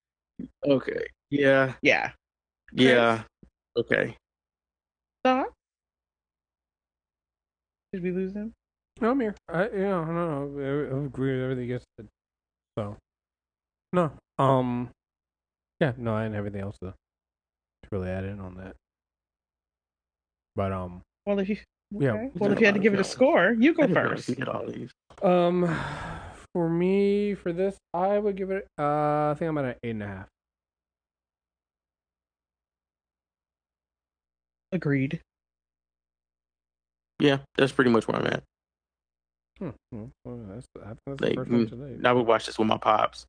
Okay. 0.66 1.06
Yeah. 1.30 1.74
Yeah. 1.82 2.12
Yeah. 2.72 3.22
Okay. 3.76 4.16
Thought? 5.24 5.48
Did 7.92 8.02
we 8.02 8.10
lose 8.10 8.32
him? 8.32 8.52
No, 9.00 9.10
I'm 9.10 9.20
here. 9.20 9.34
I, 9.48 9.68
you 9.68 9.78
know, 9.80 10.04
no, 10.04 10.46
no, 10.46 10.60
I 10.60 10.96
I 10.96 11.04
agree 11.04 11.34
with 11.34 11.42
everything 11.42 11.68
you 11.68 11.80
said. 11.98 12.08
So, 12.78 12.96
no, 13.92 14.10
um, 14.38 14.90
yeah, 15.80 15.92
no, 15.96 16.14
I 16.14 16.24
didn't 16.24 16.36
have 16.36 16.44
anything 16.46 16.62
else 16.62 16.78
to, 16.78 16.86
to 16.86 16.94
really 17.94 18.10
add 18.10 18.24
in 18.24 18.40
on 18.40 18.56
that. 18.56 18.74
But 20.56 20.72
um, 20.72 21.02
Well, 21.26 21.38
if 21.38 21.48
you 21.48 21.56
Yeah. 21.92 22.28
Well, 22.34 22.52
if 22.52 22.60
you 22.60 22.66
had 22.66 22.74
to 22.74 22.80
give 22.80 22.94
it 22.94 23.00
a 23.00 23.04
score, 23.04 23.54
you 23.58 23.74
go 23.74 23.86
first. 23.88 24.28
we 24.28 24.34
did 24.34 24.48
all 24.48 24.66
these. 24.66 24.90
um, 25.22 25.74
for 26.52 26.68
me, 26.68 27.34
for 27.34 27.52
this, 27.52 27.76
I 27.92 28.18
would 28.18 28.36
give 28.36 28.50
it. 28.50 28.66
Uh, 28.78 29.30
I 29.30 29.34
think 29.38 29.48
I'm 29.48 29.58
at 29.58 29.64
an 29.64 29.74
eight 29.82 29.90
and 29.90 30.02
a 30.02 30.06
half. 30.06 30.28
Agreed. 34.72 35.20
Yeah, 37.20 37.38
that's 37.56 37.72
pretty 37.72 37.90
much 37.90 38.08
where 38.08 38.16
I'm 38.18 38.26
at. 38.26 38.42
Hmm. 39.58 39.70
Well, 39.92 40.10
well, 40.24 40.40
that's, 40.48 40.66
I 40.82 40.86
think 40.88 40.98
that's 41.06 41.20
Like, 41.20 41.30
the 41.30 41.36
first 41.36 41.50
one 41.50 41.68
today. 41.68 42.08
I 42.08 42.12
would 42.12 42.26
watch 42.26 42.46
this 42.46 42.58
with 42.58 42.66
my 42.66 42.76
pops. 42.76 43.24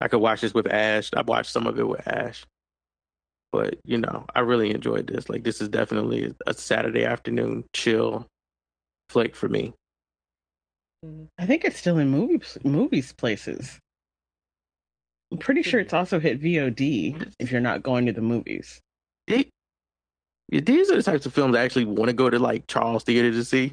I 0.00 0.06
could 0.08 0.20
watch 0.20 0.40
this 0.40 0.54
with 0.54 0.66
Ash. 0.72 1.10
I've 1.14 1.28
watched 1.28 1.50
some 1.50 1.66
of 1.66 1.78
it 1.78 1.86
with 1.86 2.06
Ash. 2.06 2.44
But, 3.52 3.76
you 3.84 3.98
know, 3.98 4.24
I 4.34 4.40
really 4.40 4.70
enjoyed 4.70 5.06
this. 5.06 5.28
Like, 5.28 5.44
this 5.44 5.60
is 5.60 5.68
definitely 5.68 6.34
a 6.46 6.54
Saturday 6.54 7.04
afternoon 7.04 7.64
chill 7.74 8.26
flick 9.10 9.36
for 9.36 9.48
me. 9.48 9.74
I 11.38 11.46
think 11.46 11.64
it's 11.64 11.76
still 11.76 11.98
in 11.98 12.08
movies 12.08 12.56
movies 12.64 13.12
places. 13.12 13.78
I'm 15.30 15.38
pretty 15.38 15.62
sure 15.62 15.80
it's 15.80 15.92
also 15.92 16.18
hit 16.20 16.40
VOD 16.40 17.32
if 17.38 17.50
you're 17.50 17.60
not 17.60 17.82
going 17.82 18.06
to 18.06 18.12
the 18.12 18.20
movies. 18.20 18.80
Yeah, 19.26 19.42
these 20.50 20.90
are 20.90 20.96
the 20.96 21.02
types 21.02 21.26
of 21.26 21.32
films 21.32 21.56
I 21.56 21.62
actually 21.64 21.86
want 21.86 22.08
to 22.08 22.12
go 22.14 22.28
to, 22.30 22.38
like, 22.38 22.66
Charles 22.66 23.04
Theater 23.04 23.30
to 23.30 23.44
see. 23.44 23.72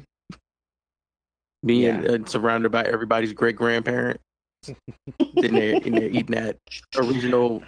Being 1.64 2.02
Yeah. 2.02 2.12
uh, 2.12 2.24
surrounded 2.26 2.72
by 2.72 2.84
everybody's 2.84 3.32
great 3.32 3.56
grandparents. 3.56 4.22
then 5.34 5.54
they're, 5.54 5.76
and 5.76 5.96
they're 5.96 6.08
eating 6.08 6.34
that 6.34 6.56
original 6.96 7.62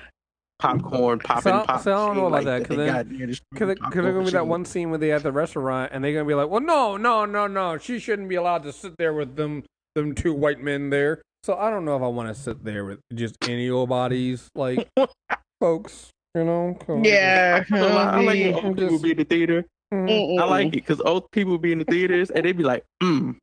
popcorn, 0.62 1.18
popping 1.18 1.42
So- 1.52 1.64
pop. 1.64 1.80
so 1.82 1.92
I 1.92 2.06
don't 2.06 2.16
know 2.16 2.30
machine 2.30 2.42
about 2.42 2.44
that, 2.44 2.58
because 2.62 2.76
they 2.76 2.84
then- 2.84 2.94
got 2.94 3.06
near 3.08 3.26
the 3.26 3.40
Because 3.50 3.66
there's 3.76 3.78
gonna 4.12 4.24
be 4.24 4.30
that 4.30 4.46
one 4.46 4.64
scene 4.64 4.90
where 4.90 4.98
they 4.98 5.10
at 5.12 5.22
the 5.22 5.32
restaurant 5.32 5.90
and 5.92 6.04
they're 6.04 6.12
gonna 6.12 6.24
be 6.24 6.34
like, 6.34 6.48
"Well, 6.48 6.60
no, 6.60 6.96
no, 6.96 7.24
no, 7.24 7.46
no, 7.46 7.78
she 7.78 7.98
shouldn't 7.98 8.28
be 8.28 8.36
allowed 8.36 8.62
to 8.64 8.72
sit 8.72 8.96
there 8.98 9.12
with 9.12 9.36
them, 9.36 9.64
them 9.94 10.14
two 10.14 10.32
white 10.32 10.60
men 10.60 10.90
there." 10.90 11.20
So 11.42 11.56
I 11.56 11.70
don't 11.70 11.84
know 11.84 11.96
if 11.96 12.02
I 12.02 12.06
want 12.06 12.28
to 12.28 12.34
sit 12.40 12.62
there 12.64 12.84
with 12.84 13.00
just 13.12 13.36
any 13.48 13.68
old 13.68 13.88
bodies, 13.88 14.48
like 14.54 14.88
folks, 15.60 16.10
you 16.36 16.44
know? 16.44 16.78
Yeah, 17.02 17.64
I, 17.70 17.76
I 17.76 17.80
like 17.80 17.96
I 18.06 18.24
when 18.24 18.54
old 18.54 18.64
I'm 18.64 18.74
people 18.74 18.88
just- 18.90 19.02
be 19.02 19.10
in 19.10 19.16
the 19.16 19.24
theater. 19.24 19.64
Mm. 19.92 20.40
I 20.40 20.44
like 20.46 20.66
it 20.68 20.70
because 20.70 21.00
old 21.02 21.30
people 21.32 21.58
be 21.58 21.72
in 21.72 21.78
the 21.80 21.84
theaters 21.84 22.30
and 22.30 22.44
they 22.46 22.52
be 22.52 22.62
like, 22.62 22.82
mm. 23.02 23.36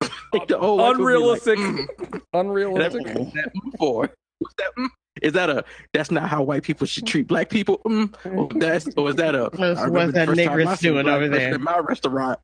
Like 0.32 0.46
the 0.48 0.56
old 0.58 0.78
be 0.80 0.84
Unrealistic. 1.02 1.58
Like, 1.58 1.66
mm. 1.66 2.20
Unrealistic. 2.34 3.06
like, 3.06 3.16
What's 3.18 3.32
that 3.32 3.52
mm 3.54 3.78
for? 3.78 4.10
What's 4.38 4.54
that 4.58 4.70
mm? 4.78 4.88
Is 5.22 5.32
that 5.32 5.48
a? 5.50 5.64
That's 5.92 6.10
not 6.10 6.28
how 6.28 6.42
white 6.42 6.62
people 6.62 6.86
should 6.86 7.06
treat 7.06 7.26
black 7.26 7.48
people. 7.48 7.78
Mm. 7.86 8.14
Or 8.36 8.48
that's 8.58 8.88
or 8.96 9.10
is 9.10 9.16
that 9.16 9.34
a? 9.34 9.44
What's- 9.54 9.60
I 9.80 9.84
remember 9.84 9.90
what's 9.92 10.12
the 10.12 10.18
that 10.26 10.28
negress 10.28 10.66
I 10.66 10.74
seen 10.76 10.90
a 10.96 11.02
doing 11.02 11.08
over 11.08 11.28
there? 11.28 11.54
in 11.54 11.62
my 11.62 11.78
restaurant? 11.78 12.38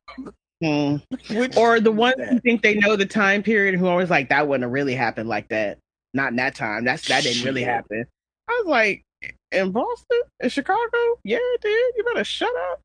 Which- 0.61 1.57
Or 1.57 1.79
the 1.79 1.91
ones 1.91 2.15
who 2.29 2.39
think 2.39 2.61
they 2.61 2.75
know 2.75 2.95
the 2.95 3.05
time 3.05 3.43
period 3.43 3.75
who 3.75 3.87
always 3.87 4.09
like 4.09 4.29
that 4.29 4.47
wouldn't 4.47 4.63
have 4.63 4.71
really 4.71 4.95
happened 4.95 5.29
like 5.29 5.49
that. 5.49 5.77
Not 6.13 6.29
in 6.31 6.35
that 6.37 6.55
time. 6.55 6.85
That's 6.85 7.07
that 7.07 7.23
didn't 7.23 7.43
really 7.43 7.63
happen. 7.63 8.05
I 8.47 8.61
was 8.63 8.69
like, 8.69 9.03
in 9.51 9.71
Boston, 9.71 10.21
in 10.41 10.49
Chicago, 10.49 10.97
yeah, 11.23 11.37
it 11.39 11.61
did. 11.61 11.93
You 11.97 12.03
better 12.05 12.23
shut 12.23 12.51
up. 12.71 12.81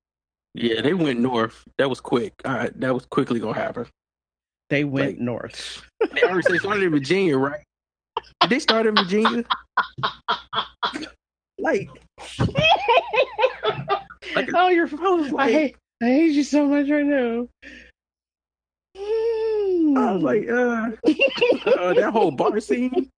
Yeah, 0.54 0.80
they 0.80 0.94
went 0.94 1.20
north. 1.20 1.62
That 1.78 1.88
was 1.90 2.00
quick. 2.00 2.32
All 2.44 2.52
right, 2.54 2.80
that 2.80 2.94
was 2.94 3.06
quickly 3.06 3.38
gonna 3.38 3.54
happen. 3.58 3.86
They 4.70 4.84
went 4.84 5.12
Like- 5.12 5.18
north. 5.20 5.82
They 6.12 6.22
already 6.22 6.58
started 6.58 6.84
in 6.84 6.90
Virginia, 6.90 7.36
right? 7.38 7.60
Did 8.40 8.50
they 8.50 8.58
start 8.58 8.86
in 8.86 8.94
Virginia? 8.94 9.44
Like, 11.58 11.88
Like- 14.34 14.50
oh, 14.54 14.68
you're. 14.68 14.86
I 14.88 15.10
was 15.10 15.28
I 15.28 15.30
like, 15.32 15.50
hate. 15.52 15.76
I 16.02 16.06
hate 16.06 16.32
you 16.32 16.44
so 16.44 16.66
much 16.66 16.88
right 16.88 17.04
now. 17.04 17.48
I 18.96 20.12
was 20.12 20.22
like, 20.22 20.48
uh, 20.48 20.90
uh, 21.80 21.94
that 21.94 22.10
whole 22.12 22.30
bar 22.30 22.60
scene. 22.60 23.10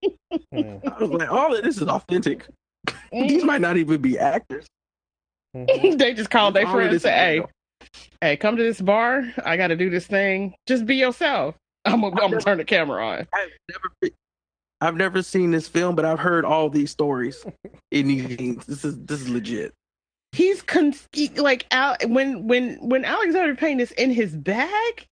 Mm. 0.53 0.87
I 0.87 1.03
was 1.03 1.09
like, 1.11 1.31
all 1.31 1.55
of 1.55 1.63
this 1.63 1.77
is 1.77 1.87
authentic. 1.87 2.47
These 3.11 3.43
might 3.43 3.61
not 3.61 3.77
even 3.77 4.01
be 4.01 4.17
actors. 4.17 4.65
Mhm. 5.55 5.97
they 5.99 6.13
just 6.13 6.29
called 6.29 6.53
their 6.55 6.65
All 6.65 6.69
of 6.71 6.75
friend 6.75 6.87
and 6.87 6.95
this 6.95 7.01
is 7.01 7.03
said, 7.03 7.13
"Hey, 7.41 7.43
hey, 8.21 8.37
come 8.37 8.55
to 8.55 8.63
this 8.63 8.79
bar. 8.79 9.25
I 9.43 9.57
got 9.57 9.67
to 9.67 9.75
do 9.75 9.89
this 9.89 10.07
thing. 10.07 10.55
Just 10.65 10.85
be 10.85 10.95
yourself. 10.95 11.55
I'm 11.85 12.01
gonna, 12.01 12.21
I'm 12.21 12.31
gonna 12.31 12.41
turn 12.41 12.57
the 12.57 12.63
camera 12.65 13.05
on." 13.05 13.27
I've 13.33 13.49
never, 13.69 13.91
be- 14.01 14.13
I've 14.81 14.95
never 14.95 15.21
seen 15.21 15.51
this 15.51 15.67
film, 15.67 15.95
but 15.95 16.05
I've 16.05 16.19
heard 16.19 16.43
all 16.43 16.69
these 16.69 16.91
stories 16.91 17.45
things. 17.91 18.65
This 18.65 18.83
is 18.83 18.97
this 19.05 19.21
is 19.21 19.29
legit. 19.29 19.73
He's 20.31 20.61
con- 20.61 20.95
like 21.35 21.67
Al- 21.71 21.97
when 22.07 22.47
when 22.47 22.77
when 22.77 23.05
Alexander 23.05 23.55
Payne 23.55 23.79
is 23.79 23.91
in 23.91 24.11
his 24.11 24.35
bag. 24.35 25.05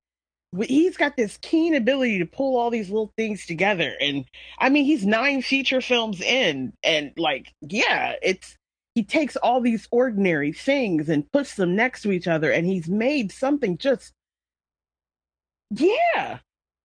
He's 0.63 0.97
got 0.97 1.15
this 1.15 1.37
keen 1.43 1.75
ability 1.75 2.17
to 2.17 2.25
pull 2.25 2.57
all 2.57 2.71
these 2.71 2.89
little 2.89 3.13
things 3.15 3.45
together, 3.45 3.93
and 4.01 4.25
I 4.57 4.69
mean, 4.69 4.83
he's 4.83 5.05
nine 5.05 5.43
feature 5.43 5.79
films 5.79 6.21
in, 6.21 6.73
and 6.81 7.11
like, 7.17 7.53
yeah, 7.61 8.15
it's 8.23 8.57
he 8.95 9.03
takes 9.03 9.35
all 9.35 9.61
these 9.61 9.87
ordinary 9.91 10.51
things 10.51 11.07
and 11.07 11.31
puts 11.31 11.53
them 11.53 11.75
next 11.75 12.01
to 12.01 12.11
each 12.11 12.27
other, 12.27 12.51
and 12.51 12.65
he's 12.65 12.89
made 12.89 13.31
something 13.31 13.77
just, 13.77 14.11
yeah, 15.69 16.39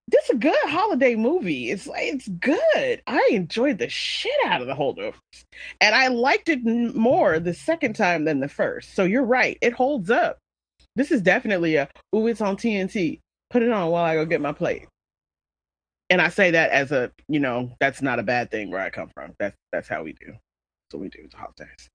this 0.08 0.24
is 0.24 0.30
a 0.30 0.38
good 0.38 0.54
holiday 0.64 1.14
movie. 1.14 1.70
It's 1.70 1.88
it's 1.94 2.28
good. 2.28 3.02
I 3.06 3.28
enjoyed 3.32 3.78
the 3.78 3.88
shit 3.88 4.32
out 4.44 4.60
of 4.60 4.66
the 4.66 4.74
holdovers, 4.74 5.14
and 5.80 5.94
I 5.94 6.08
liked 6.08 6.48
it 6.48 6.64
more 6.64 7.38
the 7.38 7.54
second 7.54 7.94
time 7.94 8.24
than 8.24 8.40
the 8.40 8.48
first. 8.48 8.94
So 8.94 9.04
you're 9.04 9.24
right, 9.24 9.56
it 9.62 9.72
holds 9.72 10.10
up. 10.10 10.38
This 10.96 11.10
is 11.10 11.22
definitely 11.22 11.76
a 11.76 11.88
ooh, 12.14 12.26
it's 12.26 12.40
on 12.40 12.56
TNT. 12.56 13.20
Put 13.50 13.62
it 13.62 13.72
on 13.72 13.90
while 13.90 14.04
I 14.04 14.14
go 14.14 14.26
get 14.26 14.40
my 14.40 14.52
plate. 14.52 14.86
And 16.10 16.20
I 16.20 16.28
say 16.28 16.50
that 16.50 16.70
as 16.70 16.92
a, 16.92 17.10
you 17.28 17.40
know, 17.40 17.72
that's 17.80 18.02
not 18.02 18.18
a 18.18 18.22
bad 18.22 18.50
thing 18.50 18.70
where 18.70 18.80
I 18.80 18.90
come 18.90 19.08
from. 19.14 19.32
That's 19.38 19.56
that's 19.72 19.88
how 19.88 20.02
we 20.02 20.12
do. 20.12 20.26
That's 20.26 20.92
what 20.92 21.00
we 21.00 21.08
do. 21.08 21.20
It's 21.24 21.34
holidays. 21.34 21.88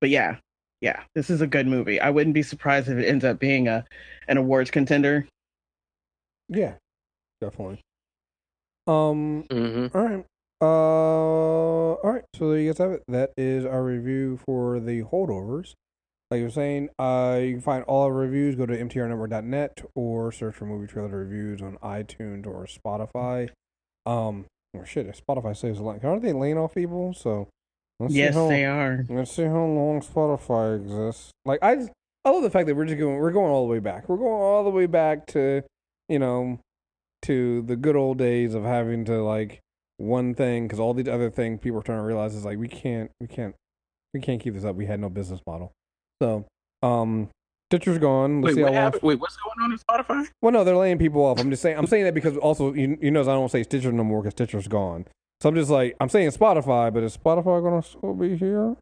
But 0.00 0.10
yeah, 0.10 0.36
yeah, 0.80 1.02
this 1.14 1.28
is 1.28 1.40
a 1.40 1.46
good 1.46 1.66
movie. 1.66 2.00
I 2.00 2.10
wouldn't 2.10 2.34
be 2.34 2.42
surprised 2.42 2.88
if 2.88 2.98
it 2.98 3.06
ends 3.06 3.24
up 3.24 3.40
being 3.40 3.66
a 3.66 3.84
an 4.28 4.36
awards 4.36 4.70
contender. 4.70 5.26
Yeah, 6.48 6.74
definitely. 7.40 7.80
Um. 8.86 9.44
hmm 9.50 9.86
All 9.94 10.02
right. 10.02 10.24
Uh. 10.60 11.94
All 11.94 12.12
right. 12.12 12.24
So 12.34 12.50
there 12.50 12.58
you 12.58 12.70
guys 12.70 12.78
have 12.78 12.92
it. 12.92 13.02
That 13.08 13.32
is 13.36 13.64
our 13.64 13.82
review 13.82 14.38
for 14.44 14.80
the 14.80 15.02
holdovers. 15.02 15.74
Like 16.30 16.38
you 16.38 16.44
were 16.44 16.50
saying, 16.50 16.90
uh, 16.98 17.40
you 17.42 17.54
can 17.54 17.60
find 17.60 17.84
all 17.84 18.04
our 18.04 18.12
reviews. 18.12 18.54
Go 18.54 18.66
to 18.66 18.76
mtrnumber.net 18.76 19.82
or 19.94 20.30
search 20.30 20.54
for 20.54 20.64
movie 20.64 20.86
trailer 20.86 21.08
reviews 21.08 21.60
on 21.60 21.76
iTunes 21.82 22.46
or 22.46 22.66
Spotify. 22.66 23.50
Um. 24.06 24.46
Or 24.72 24.86
shit, 24.86 25.06
if 25.06 25.24
Spotify 25.24 25.56
saves 25.56 25.80
a 25.80 25.82
lot. 25.82 26.04
Aren't 26.04 26.22
they 26.22 26.32
laying 26.32 26.56
off 26.56 26.74
people? 26.74 27.12
So 27.12 27.48
let's 27.98 28.14
yes, 28.14 28.34
see 28.34 28.38
how, 28.38 28.48
they 28.48 28.64
are. 28.64 29.04
Let's 29.08 29.32
see 29.32 29.42
how 29.42 29.64
long 29.64 30.00
Spotify 30.00 30.76
exists. 30.80 31.32
Like 31.44 31.58
I, 31.60 31.88
I 32.24 32.30
love 32.30 32.42
the 32.42 32.50
fact 32.50 32.68
that 32.68 32.76
we're 32.76 32.84
just 32.84 32.98
going. 32.98 33.16
We're 33.16 33.32
going 33.32 33.50
all 33.50 33.66
the 33.66 33.72
way 33.72 33.80
back. 33.80 34.08
We're 34.08 34.16
going 34.16 34.40
all 34.40 34.62
the 34.62 34.70
way 34.70 34.86
back 34.86 35.26
to, 35.28 35.64
you 36.08 36.20
know, 36.20 36.60
to 37.22 37.62
the 37.62 37.76
good 37.76 37.96
old 37.96 38.18
days 38.18 38.54
of 38.54 38.64
having 38.64 39.04
to 39.06 39.22
like 39.22 39.60
one 39.98 40.34
thing 40.34 40.66
because 40.66 40.80
all 40.80 40.94
these 40.94 41.08
other 41.08 41.30
things 41.30 41.60
people 41.60 41.78
are 41.78 41.82
trying 41.82 41.98
to 41.98 42.04
realize 42.04 42.34
is 42.34 42.44
like 42.44 42.58
we 42.58 42.68
can't, 42.68 43.10
we 43.20 43.26
can't, 43.26 43.54
we 44.14 44.20
can't 44.20 44.40
keep 44.40 44.54
this 44.54 44.64
up. 44.64 44.76
We 44.76 44.86
had 44.86 45.00
no 45.00 45.08
business 45.08 45.40
model. 45.46 45.72
So, 46.22 46.46
um, 46.82 47.28
Stitcher's 47.70 47.98
gone. 47.98 48.40
Let's 48.42 48.56
Wait, 48.56 48.60
see 48.60 48.62
what 48.62 48.72
how 48.72 48.80
long. 48.80 48.84
happened? 48.84 49.02
Wait, 49.02 49.20
what's 49.20 49.36
going 49.36 49.64
on 49.64 49.72
in 49.72 49.78
Spotify? 49.78 50.28
Well, 50.42 50.52
no, 50.52 50.64
they're 50.64 50.76
laying 50.76 50.98
people 50.98 51.22
off. 51.24 51.38
I'm 51.38 51.50
just 51.50 51.62
saying. 51.62 51.78
I'm 51.78 51.86
saying 51.86 52.04
that 52.04 52.14
because 52.14 52.36
also 52.36 52.72
you, 52.72 52.98
you 53.00 53.10
notice 53.10 53.28
I 53.28 53.34
don't 53.34 53.50
say 53.50 53.62
Stitcher 53.62 53.92
no 53.92 54.02
more 54.02 54.22
because 54.22 54.32
Stitcher's 54.32 54.66
gone. 54.66 55.06
So 55.40 55.48
I'm 55.48 55.54
just 55.54 55.70
like 55.70 55.96
I'm 56.00 56.08
saying 56.08 56.30
Spotify, 56.30 56.92
but 56.92 57.02
is 57.02 57.16
Spotify 57.16 57.62
gonna 57.62 57.82
still 57.82 58.14
be 58.14 58.36
here? 58.36 58.76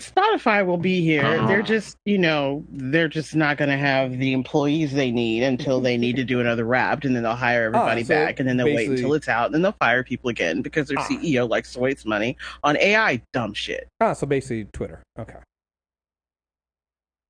Spotify 0.00 0.64
will 0.66 0.76
be 0.76 1.02
here. 1.02 1.24
Uh-huh. 1.24 1.46
They're 1.46 1.62
just, 1.62 1.96
you 2.04 2.18
know, 2.18 2.64
they're 2.70 3.08
just 3.08 3.34
not 3.34 3.56
going 3.56 3.70
to 3.70 3.76
have 3.76 4.18
the 4.18 4.32
employees 4.32 4.92
they 4.92 5.10
need 5.10 5.42
until 5.42 5.80
they 5.80 5.96
need 5.96 6.16
to 6.16 6.24
do 6.24 6.40
another 6.40 6.64
wrapped, 6.64 7.04
and 7.04 7.14
then 7.14 7.22
they'll 7.22 7.34
hire 7.34 7.64
everybody 7.64 8.02
Ah, 8.02 8.04
so 8.04 8.14
back, 8.14 8.40
and 8.40 8.48
then 8.48 8.56
they'll 8.56 8.66
wait 8.74 8.88
until 8.90 9.14
it's 9.14 9.28
out, 9.28 9.46
and 9.46 9.54
then 9.54 9.62
they'll 9.62 9.72
fire 9.72 10.02
people 10.02 10.30
again 10.30 10.62
because 10.62 10.88
their 10.88 10.98
Ah. 10.98 11.06
CEO 11.08 11.48
likes 11.48 11.72
to 11.74 11.80
waste 11.80 12.06
money 12.06 12.36
on 12.62 12.76
AI 12.76 13.22
dumb 13.32 13.52
shit. 13.54 13.88
Ah, 14.00 14.12
so 14.12 14.26
basically 14.26 14.64
Twitter. 14.72 15.02
Okay. 15.18 15.36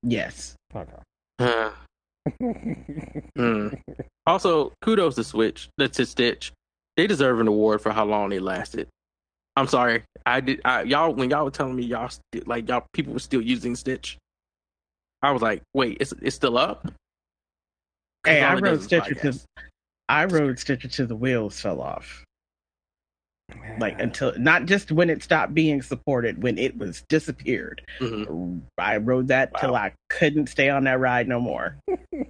Yes. 0.03 0.55
Okay. 0.75 0.93
Uh, 1.39 1.71
hmm. 3.37 3.69
Also, 4.27 4.73
kudos 4.83 5.15
to 5.17 5.25
Switch. 5.25 5.69
That's 5.79 5.97
to 5.99 6.07
Stitch. 6.07 6.53
They 6.97 7.07
deserve 7.07 7.41
an 7.41 7.49
award 7.49 7.81
for 7.81 7.93
how 7.93 8.05
long 8.05 8.29
they 8.31 8.39
lasted. 8.39 8.89
I'm 9.61 9.67
sorry. 9.67 10.05
I 10.25 10.41
did. 10.41 10.63
I, 10.65 10.83
y'all 10.85 11.13
when 11.13 11.29
y'all 11.29 11.45
were 11.45 11.51
telling 11.51 11.77
me 11.77 11.83
y'all 11.83 12.09
st- 12.09 12.49
like 12.49 12.67
y'all 12.67 12.87
people 12.95 13.13
were 13.13 13.19
still 13.19 13.43
using 13.43 13.77
Stitch. 13.77 14.17
I 15.21 15.33
was 15.33 15.43
like, 15.43 15.63
wait, 15.75 15.99
it's 16.01 16.15
it's 16.23 16.35
still 16.35 16.57
up. 16.57 16.91
Hey, 18.25 18.41
I 18.41 18.55
rode 18.55 18.65
does 18.65 18.79
is 18.81 18.85
Stitcher 18.87 19.15
to. 19.17 19.39
I 20.09 20.25
rode 20.25 20.59
Stitcher 20.59 20.89
to 20.89 21.05
the 21.05 21.15
wheels 21.15 21.61
fell 21.61 21.83
off. 21.83 22.25
Like 23.79 24.01
until 24.01 24.33
not 24.39 24.65
just 24.65 24.93
when 24.93 25.11
it 25.11 25.23
stopped 25.23 25.53
being 25.53 25.83
supported, 25.83 26.43
when 26.43 26.57
it 26.57 26.79
was 26.79 27.03
disappeared. 27.11 27.83
Mhm. 28.01 28.63
I 28.79 28.97
rode 28.97 29.29
that 29.29 29.53
till 29.61 29.77
I 29.77 29.93
couldn't 30.09 30.49
stay 30.49 30.71
on 30.71 30.85
that 30.85 31.01
ride 31.01 31.29
no 31.29 31.39
more. 31.39 31.77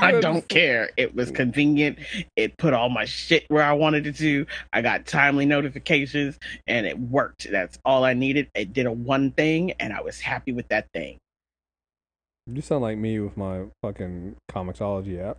I 0.00 0.18
don't 0.20 0.46
care. 0.48 0.90
It 0.96 1.14
was 1.14 1.30
convenient. 1.30 1.98
It 2.36 2.56
put 2.58 2.72
all 2.74 2.88
my 2.88 3.04
shit 3.04 3.44
where 3.48 3.62
I 3.62 3.72
wanted 3.72 4.06
it 4.06 4.16
to. 4.16 4.46
I 4.72 4.82
got 4.82 5.06
timely 5.06 5.46
notifications 5.46 6.38
and 6.66 6.86
it 6.86 6.98
worked. 6.98 7.46
That's 7.50 7.78
all 7.84 8.04
I 8.04 8.14
needed. 8.14 8.48
It 8.54 8.72
did 8.72 8.86
a 8.86 8.92
one 8.92 9.30
thing 9.32 9.72
and 9.80 9.92
I 9.92 10.00
was 10.02 10.20
happy 10.20 10.52
with 10.52 10.68
that 10.68 10.86
thing. 10.92 11.18
You 12.46 12.62
sound 12.62 12.82
like 12.82 12.96
me 12.98 13.18
with 13.18 13.36
my 13.36 13.64
fucking 13.82 14.36
Comixology 14.50 15.20
app. 15.20 15.38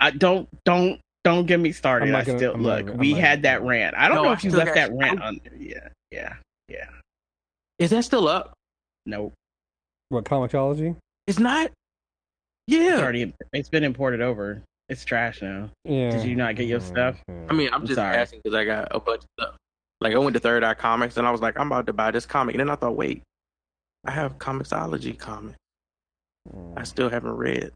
I 0.00 0.10
don't 0.10 0.48
don't 0.64 1.00
don't 1.22 1.46
get 1.46 1.60
me 1.60 1.72
started. 1.72 2.06
I'm 2.06 2.12
not 2.12 2.28
I 2.28 2.36
still 2.36 2.54
I'm 2.54 2.62
look. 2.62 2.80
even- 2.80 2.92
I'm 2.94 2.98
we 2.98 3.12
not 3.12 3.20
had 3.20 3.42
that 3.42 3.62
rant. 3.62 3.94
I 3.96 4.08
don't 4.08 4.16
No, 4.16 4.24
know 4.24 4.32
if 4.32 4.42
you 4.44 4.50
left 4.50 4.74
that 4.74 4.90
rant 4.92 5.22
on 5.22 5.40
there. 5.44 5.54
Yeah, 5.56 5.88
yeah, 6.10 6.34
yeah. 6.68 6.88
Is 7.78 7.90
that 7.90 8.04
still 8.04 8.26
up? 8.28 8.52
No, 9.06 9.32
What 10.08 10.24
Comixology? 10.24 10.96
It's 11.26 11.38
not. 11.38 11.70
It's 12.66 12.76
Yeah. 12.76 13.00
already 13.00 13.32
it's 13.52 13.68
been 13.68 13.84
imported 13.84 14.20
over. 14.20 14.62
It's 14.88 15.04
trash 15.04 15.40
now. 15.42 15.70
Yeah. 15.84 16.10
Did 16.10 16.24
you 16.24 16.36
not 16.36 16.56
get 16.56 16.66
your 16.66 16.80
stuff? 16.80 17.16
I 17.48 17.52
mean, 17.54 17.68
I'm 17.68 17.80
I'm 17.82 17.86
just 17.86 17.96
sorry. 17.96 18.16
asking 18.16 18.40
because 18.44 18.54
I 18.56 18.64
got 18.64 18.88
a 18.90 19.00
bunch 19.00 19.22
of 19.22 19.28
stuff. 19.38 19.56
Like 20.00 20.14
I 20.14 20.18
went 20.18 20.34
to 20.34 20.40
Third 20.40 20.62
Eye 20.64 20.74
Comics 20.74 21.16
and 21.16 21.26
I 21.26 21.30
was 21.30 21.40
like, 21.40 21.58
I'm 21.58 21.68
about 21.68 21.86
to 21.86 21.92
buy 21.92 22.10
this 22.10 22.26
comic, 22.26 22.54
and 22.54 22.60
then 22.60 22.68
I 22.70 22.74
thought, 22.76 22.96
wait, 22.96 23.22
I 24.04 24.10
have 24.10 24.38
Comixology 24.38 25.18
comic. 25.18 25.54
Mm. 26.54 26.74
I 26.78 26.82
still 26.84 27.08
haven't 27.08 27.36
read. 27.36 27.70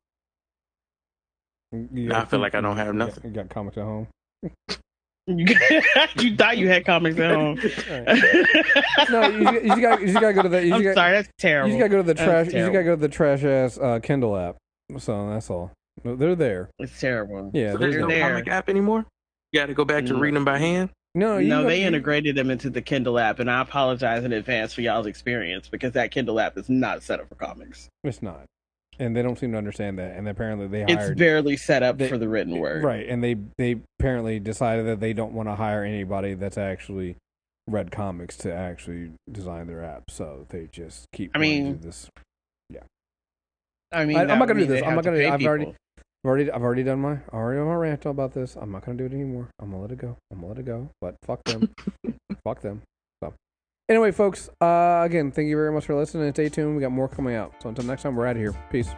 You 1.72 2.09
Now 2.09 2.22
I 2.22 2.24
feel 2.27 2.40
like 2.40 2.55
I 2.55 2.61
don't 2.61 2.77
have 2.77 2.88
you 2.88 2.92
got- 2.92 2.98
nothing. 3.07 3.24
You 3.24 3.31
got 3.31 3.48
comics 3.51 3.77
at 3.79 3.85
home. 3.85 4.07
you 5.27 6.37
thought 6.37 6.57
you 6.59 6.68
had 6.68 6.85
comics 6.87 7.18
at 7.18 7.31
home. 7.35 7.55
no, 9.11 9.29
you, 9.29 9.61
you 9.61 9.68
just 9.68 9.81
got 9.81 10.01
you 10.01 10.07
just 10.09 10.20
got 10.20 10.29
to 10.29 10.33
go 10.35 10.42
to 10.42 10.48
the. 10.48 10.66
You 10.66 10.74
I'm 10.74 10.83
just 10.83 10.94
got, 10.94 11.01
sorry, 11.01 11.12
that's 11.12 11.29
You 11.29 11.33
terrible. 11.38 11.68
just 11.70 11.79
got 11.79 11.85
to 11.85 11.88
go 11.90 11.96
to 11.98 12.03
the 12.03 12.14
trash. 12.14 12.46
You 12.46 12.53
just 12.53 12.72
got 12.72 12.79
to 12.79 12.85
go 12.85 12.94
to 12.96 13.01
the 13.01 13.09
trash 13.09 13.44
ass 13.44 13.79
uh, 13.79 14.01
Kindle 14.03 14.37
app. 14.37 14.57
So 14.96 15.29
that's 15.31 15.51
all. 15.51 15.70
They're 16.05 16.35
there. 16.37 16.70
It's 16.79 16.98
terrible. 17.01 17.51
Yeah, 17.53 17.72
so 17.72 17.79
they're 17.79 17.90
there's 17.90 18.01
no 18.03 18.09
there. 18.09 18.29
comic 18.31 18.48
app 18.48 18.68
anymore. 18.68 19.05
You 19.53 19.61
got 19.61 19.66
to 19.66 19.74
go 19.74 19.85
back 19.85 20.07
to 20.07 20.12
No. 20.14 20.20
reading 20.20 20.35
them 20.35 20.44
by 20.44 20.59
hand. 20.59 20.90
No, 21.14 21.38
you 21.38 21.48
no, 21.48 21.62
got- 21.62 21.68
they 21.70 21.81
you- 21.81 21.87
integrated 21.87 22.37
them 22.37 22.51
into 22.51 22.70
the 22.70 22.81
Kindle 22.83 23.18
app, 23.18 23.38
and 23.40 23.51
I 23.51 23.61
apologize 23.62 24.24
in 24.24 24.33
advance 24.33 24.72
for 24.74 24.83
y'all's 24.83 25.07
experience 25.07 25.68
because 25.68 25.92
that 25.92 26.11
Kindle 26.11 26.38
app 26.38 26.57
is 26.57 26.68
not 26.68 27.03
set 27.03 27.18
up 27.18 27.29
for 27.29 27.35
comics. 27.35 27.88
It's 28.05 28.22
not, 28.22 28.44
and 28.98 29.16
they 29.16 29.22
don't 29.22 29.38
seem 29.38 29.53
to 29.53 29.59
understand 29.59 29.98
that. 29.98 30.16
And 30.16 30.29
apparently 30.29 30.68
they 30.68 30.85
It's 30.87 31.11
barely 31.18 31.57
set 31.57 31.83
up 31.83 31.98
they- 31.98 32.09
for 32.09 32.18
the 32.18 32.29
written 32.29 32.59
word. 32.59 32.85
right, 32.85 33.07
and 33.09 33.24
they 33.24 33.37
they 33.57 33.81
apparently 33.98 34.38
decided 34.38 34.87
that 34.87 35.01
they 35.01 35.12
don't 35.12 35.33
want 35.33 35.48
to 35.48 35.55
hire 35.57 35.83
anybody 35.83 36.35
that's 36.35 36.59
actually 36.59 37.16
read 37.66 37.90
comics 37.90 38.37
to 38.38 38.55
actually 38.55 39.11
design 39.31 39.66
their 39.66 39.83
app. 39.83 40.11
So 40.11 40.46
they 40.51 40.68
just 40.70 41.07
keep. 41.12 41.33
I 41.35 41.38
mean, 41.38 41.81
this. 41.81 42.09
this. 42.70 42.81
I 43.92 44.05
mean, 44.05 44.16
I- 44.16 44.22
I'm 44.22 44.38
not 44.38 44.48
gonna 44.48 44.61
do 44.61 44.66
this. 44.66 44.83
I'm 44.83 44.94
not 44.96 45.05
gonna- 45.05 45.18
I've 45.29 45.42
already- 45.44 45.64
people. 45.66 45.77
I've 46.24 46.29
already 46.29 46.51
I've 46.51 46.62
already 46.62 46.83
done 46.83 47.01
my 47.01 47.12
I 47.33 47.37
already 47.37 47.59
done 47.61 47.68
my 47.68 47.74
rant 47.74 48.05
about 48.07 48.33
this. 48.33 48.57
I'm 48.57 48.72
not 48.72 48.85
gonna 48.85 48.98
do 48.98 49.05
it 49.07 49.12
anymore. 49.12 49.48
I'm 49.61 49.70
gonna 49.70 49.83
let 49.83 49.92
it 49.92 49.98
go. 49.98 50.16
I'm 50.31 50.38
gonna 50.40 50.48
let 50.48 50.59
it 50.59 50.64
go. 50.66 50.88
But 51.01 51.14
fuck 51.24 51.42
them. 51.44 51.70
fuck 52.44 52.61
them. 52.61 52.83
So 53.22 53.33
anyway, 53.88 54.11
folks. 54.11 54.51
Uh, 54.61 55.03
again, 55.05 55.31
thank 55.31 55.48
you 55.48 55.57
very 55.57 55.70
much 55.72 55.87
for 55.87 55.94
listening. 55.94 56.31
Stay 56.33 56.48
tuned. 56.48 56.74
We 56.74 56.83
got 56.83 56.90
more 56.92 57.09
coming 57.09 57.35
out. 57.37 57.55
So 57.62 57.68
until 57.68 57.85
next 57.85 58.03
time, 58.03 58.16
we're 58.16 58.27
out 58.27 58.37
of 58.37 58.42
here. 58.42 58.53
Peace. 58.70 58.90